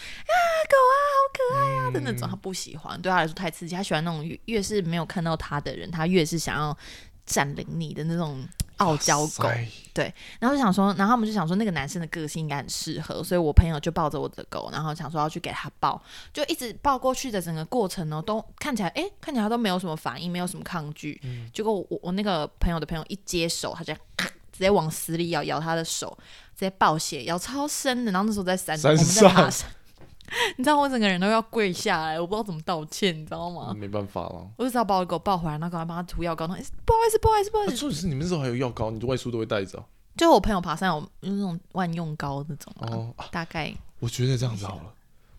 [0.68, 6.78] 狗啊好可爱啊的那种，他不喜欢，对他来说太刺激，他喜欢那种越越是没有看到他的人，他越是想要
[7.26, 9.48] 占领你的那种傲娇狗。
[9.94, 16.00] 对然后就想说，然后我们就想说那个男生的个性应该很适合，所以我朋友就抱着我的狗，然后想说要去给他抱，
[16.34, 21.20] 就一直抱过去的整个过程呢，都看起来哎，看起来他都没有什么反应，没有什么抗拒。
[21.24, 26.18] 嗯结果我我那个朋友的朋友一接手，他就咔直接往死里咬，咬他的手，
[26.56, 28.12] 直接爆血，咬超深的。
[28.12, 29.70] 然后那时候在山，山我们在爬上山，
[30.58, 33.72] 你知道我整个人都要跪下来，我不知道怎么道歉，你知道吗？
[33.78, 34.50] 没办法了。
[34.58, 37.78] 我就只好把我狗抱回来，然后赶快帮他涂药膏，然后、哎不好意思，不好意思，不好意啊，思。
[37.78, 39.86] 重点是你们那时候还有药膏，你外出都会带着哦
[40.18, 43.14] 就我朋友爬山有用那种万用膏那种啊，哦。
[43.18, 44.94] 啊大概我觉得这样子好了，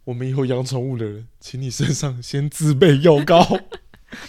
[0.04, 3.44] 我们以后养宠物的人，请你身上先自备药膏。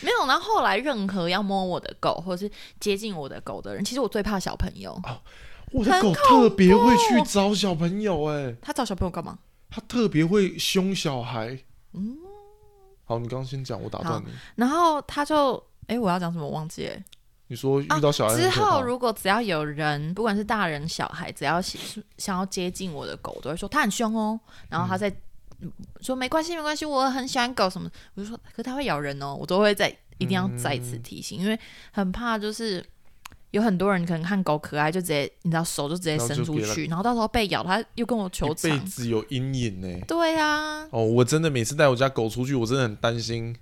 [0.01, 0.25] 没有。
[0.27, 4.99] 然后后来任何要摸我的狗或者是接近我的狗的人，其实我最怕小朋友。
[5.71, 9.37] 我的狗特别会去找小朋友、哎，他找小朋友干嘛？
[9.69, 11.59] 他特别会凶小孩。
[11.93, 12.17] 嗯，
[13.05, 14.31] 好，你刚刚先讲，我打断你。
[14.55, 16.95] 然后他就，哎，我要讲什么我忘记了。
[17.45, 21.79] 你说遇到小孩很之后，如果只要有人，不管是大人小孩，只要想
[22.17, 24.39] 想要接近我的狗，都会说他很凶哦。
[24.69, 25.21] 然后他在、嗯
[26.01, 31.59] 说没关系没关系，我很喜欢狗什么，我就说可它会咬人哦，我都会再一定要再次提醒，因为
[31.91, 32.83] 很怕就是
[33.51, 38.79] 有很多人可能看狗可爱，就直接你知道手就直接伸出去，然后到时候被咬，它又跟我求一辈。
[38.79, 43.55] 子有阴影呢、对啊，哦，我真的每次带我家狗出去，我真的很担心，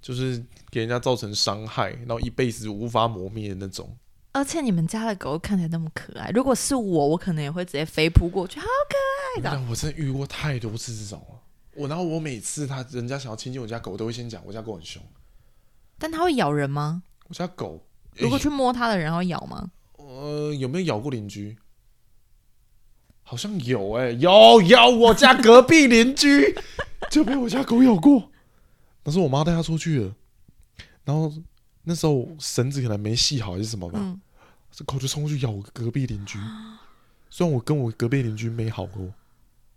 [0.00, 3.96] 就是给人家造成伤害，然后一辈子无法磨灭的那种。
[4.32, 8.96] 而且你们家的狗看起来那么可爱，如果是我，我可能也会直接飞扑过去，好可
[9.38, 9.50] 爱的。
[9.52, 11.40] 但我真的遇过太多次这种了。
[11.76, 15.02] 我然后我每次他人家想要亲近我家狗，我都会先讲我家狗很凶。
[15.98, 17.02] 但它会咬人吗？
[17.28, 17.84] 我家狗，
[18.16, 19.70] 如果去摸它的人会咬吗？
[19.96, 21.56] 呃有没有咬过邻居？
[23.22, 26.54] 好像有哎、有咬我家隔壁邻居，
[27.10, 28.30] 就被我家狗咬过。
[29.04, 30.14] 那是我妈带它出去了，
[31.04, 31.32] 然后
[31.84, 34.20] 那时候绳子可能没系好还是什么吧，嗯，
[34.70, 36.38] 这狗就冲过去咬我隔壁邻居。
[37.30, 39.10] 虽然我跟我隔壁邻居没好过，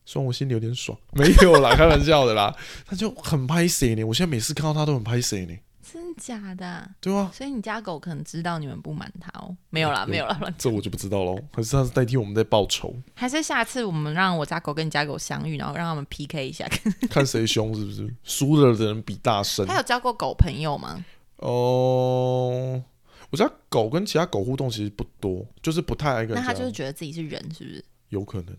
[0.10, 2.55] 虽然我心里有点爽，没有啦，开玩笑的啦。
[2.88, 4.05] 他就很拍谁呢？
[4.05, 5.53] 我现在每次看到他都很拍谁呢？
[5.84, 6.89] 真的假的？
[7.01, 7.30] 对啊？
[7.34, 9.53] 所以你家狗可能知道你们不满它哦？
[9.70, 11.38] 没有啦，没有啦，乱这我就不知道喽。
[11.51, 16.66] 还是他是代替我们在报仇，还是下次我们让我家狗跟你家狗相遇，然后让他们 PK 一下。
[17.12, 18.10] 看谁凶是不是？
[18.24, 19.76] 输了的人比大声他。
[19.76, 21.03] 有交过狗朋友吗？
[21.38, 22.82] 哦，
[23.30, 27.84] 我家狗跟其他狗互动其实不多，就是不太爱跟那他就是觉得自己是人，是不是？
[28.08, 28.55] 有可能。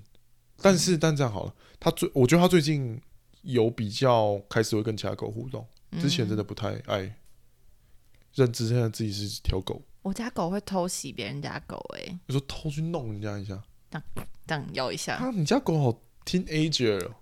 [0.61, 3.01] 但是但这样好了，他最我觉得他最近
[3.43, 5.67] 有比较开始会跟其他狗互动，
[6.01, 7.15] 之前真的不太爱。
[8.35, 13.61] 认知现在自己是条狗，我家狗会偷袭别人家狗、欸，你说偷去弄人家一下，
[14.47, 15.15] 这样咬一下。
[15.15, 17.15] 啊，你家狗好 teenager 哦，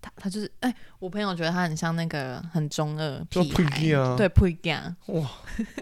[0.00, 4.96] 它它就是，哎、我朋友觉得他很像那个很中二叫屁屁啊孩，对屁干。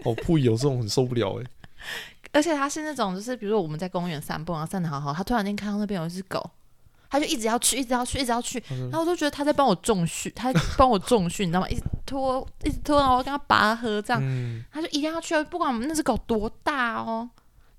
[0.03, 1.49] 好不有这种很受不了哎。
[2.31, 6.51] 而且他是那种，就是比如说我们在公园散步，然后散的好好，他突然间看到那边有一只狗，
[7.13, 11.69] 它就一直要去，一直要去，一直要去，然后我都觉得他在帮我重训，它在帮我重训，你知道吗？
[11.69, 17.29] 一直拖，一直拖，然后我跟他拔河这样，嗯，它就一定要去，不管那只狗多大哦。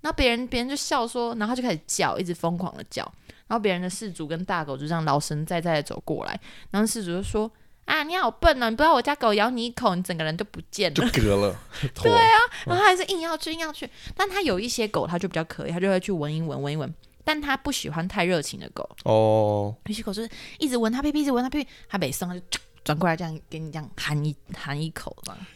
[0.03, 3.03] 然后别人别人就笑说，然后他就开始叫，一直疯狂的叫。
[3.49, 6.39] 然后别人的事主跟大狗就这样老神在在的走过来，
[6.71, 7.51] 然后事主就说
[7.87, 11.59] ：“啊，你好笨哦，你不知道我家狗咬你一口，你整个人都不见了。”就割了。
[12.01, 13.91] 对啊，然后他还是硬要去，硬要去。
[14.17, 16.95] 但他有一些狗，它就比较可以，它就会去闻一闻，闻一闻。
[17.25, 22.43] 但他不喜欢太热情的狗，哦，有些狗就是一直闻它屁屁，一直闻它屁屁，它北送，它就
[22.85, 25.47] 转过来这样给你这样含一含一口这样。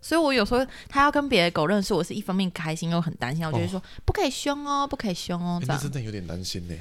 [0.00, 6.74] 所以我有时候他要跟别的狗认识，我是一方面开心又很担心，我就会说、不可以凶哦，不可以凶哦这样真的有点担心呢。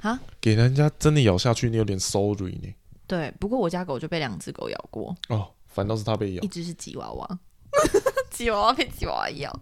[0.00, 0.20] 啊。
[0.40, 2.74] 给人家真的咬下去，你有点 sorry 呢。
[3.06, 6.48] 对，不过我家狗就被两只狗咬过，哦，反倒是他被咬一。
[6.48, 7.38] 只是吉娃娃，
[8.30, 9.60] 吉娃娃被吉娃娃咬，哦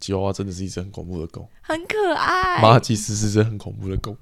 [0.00, 2.60] 吉娃娃真的是一只很恐怖的狗，很可爱。
[2.60, 4.16] 马尔济斯是只很恐怖的狗。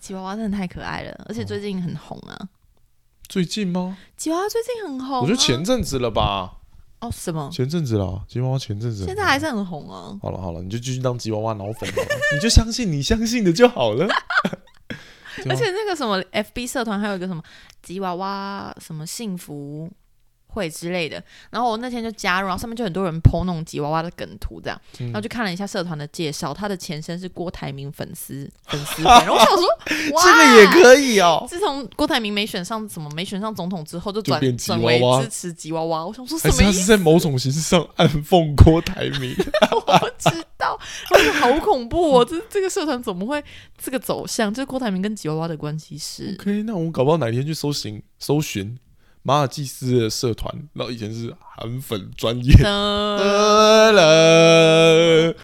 [0.00, 2.48] 吉娃娃真的太可爱了，而且最近很红啊。
[3.28, 3.96] 最近吗？
[4.16, 6.58] 吉娃娃最近很红、啊，我觉得前阵子了吧，
[7.00, 7.48] 哦什么？
[7.52, 9.04] 前阵子啦，吉娃娃前阵子。
[9.04, 10.18] 现在还是很红啊。
[10.22, 14.08] 好了好了，你就继续当吉娃娃脑粉好了， 你就相信你相信的就好了。
[15.48, 17.42] 而且那个什么 FB 社团还有一个什么
[17.82, 19.90] 吉娃娃什么幸福
[20.50, 29.64] 会之类的，然后我那天就加入，然后上面就很多人 PO 那种吉娃娃的梗图这样，嗯然后就看了一下社团的介绍，他的前身是郭台铭粉丝 粉丝团，然后我想说，
[30.14, 36.06] 哇，这个也可以哦，自从郭台铭没选上什么没选上总统之后，就转转为支持吉娃娃。
[36.06, 36.84] 我想说什么意思？
[36.84, 39.34] 在某种形式上暗讽郭台铭？
[39.70, 40.78] 我不知道，
[41.10, 42.24] 我觉得好恐怖哦！
[42.24, 43.42] 这这个社团怎么会
[43.78, 44.52] 这个走向？
[44.52, 48.76] 就是郭台铭跟吉娃娃的关系是 OK，那我们搞不好哪天去搜寻搜寻
[49.22, 52.52] 马尔济斯的社团，然后以前是韩粉专业。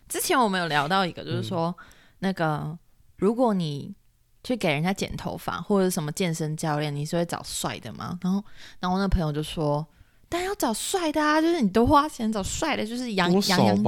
[0.09, 1.75] 之前我们有聊到一个，就是说、
[2.21, 2.79] 那个
[3.17, 3.95] 如果你
[4.43, 8.19] 去给人家剪头发或者什么健身教练，你是会找帅的吗？
[8.23, 8.43] 然后，
[8.81, 9.87] 然后我那朋友就说。
[10.29, 11.41] 当然要找帅的啊！
[11.41, 13.83] 就是你多花钱找帅的，就是养养养眼。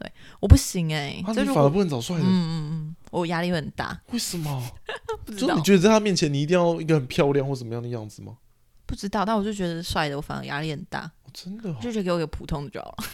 [0.00, 3.96] 对，我不行哎、啊，你反而不能找帅的，嗯嗯嗯，我压力会很大。
[4.10, 4.60] 为什么？
[5.24, 8.38] 不知道就你，觉得在他面前你一定要一个很漂亮或什么样的样子吗？
[8.86, 13.04] 不知道，但我就觉得帅的，我反而压力很大，哦真的、哦，就觉得给我一个普通的就好了。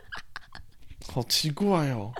[1.06, 2.12] 好奇怪哦。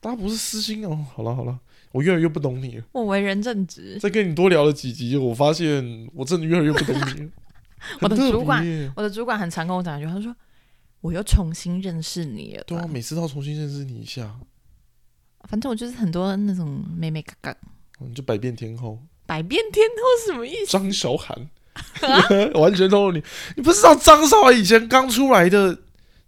[0.00, 1.06] 大家不是私心哦。
[1.14, 1.58] 好了好了，
[1.92, 2.84] 我越来越不懂你了。
[2.92, 7.30] 我为人正直，再跟你多聊了几集，我发现我真的越来越不懂你了。
[8.00, 10.34] 我的主管我的主管很常跟我讲一句，他说
[11.02, 12.64] ：“我又重新认识你了。
[12.64, 14.38] 对啊，每次都要重新认识你一下。
[15.48, 17.56] 反正我就是很多那种妹妹嘎嘎，
[17.98, 20.72] 你就百变天后百变天后什么意思？
[20.72, 21.48] 张韶涵，
[22.54, 23.22] 完全透露你，
[23.56, 25.78] 你不知道张韶涵以前刚出来的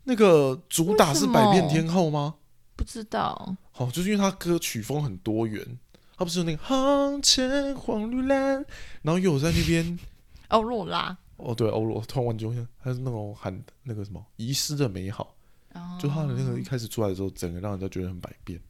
[0.04, 2.34] 那个主打是百变天后吗？
[2.76, 5.78] 不知道，好，就是因为他歌曲风很多元，
[6.16, 8.64] 他不是有那个航前黄绿蓝，
[9.02, 9.98] 然后又有在那边
[10.48, 15.34] 欧若拉，哦对欧若，突然忘记了，他是那种喊那个什么遗失的美好，
[15.74, 18.60] 哦就他的那个一开始出来的时候，整个让人家觉得很百变。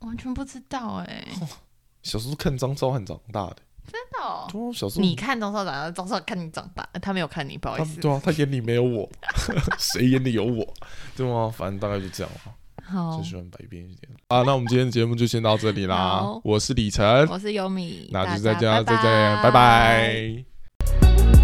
[0.00, 1.26] 完全不知道哎、
[2.02, 3.56] 小时候看张韶涵长大的，
[3.90, 8.00] 真的哦、对啊，小时候你看钟少长大，张少看你长大，他没有看你，不好意思。
[8.00, 9.08] 对啊，他眼里没有我，
[9.78, 10.66] 谁眼里有我？
[11.16, 11.52] 对吗？
[11.54, 12.52] 反正大概就这样了，
[12.84, 14.42] 好就，喜欢百变一点啊。
[14.42, 19.02] 那我们今天的节目就先到这里啦，我是李晨，我是优米，那就再见，再见，
[19.42, 21.43] 拜拜拜。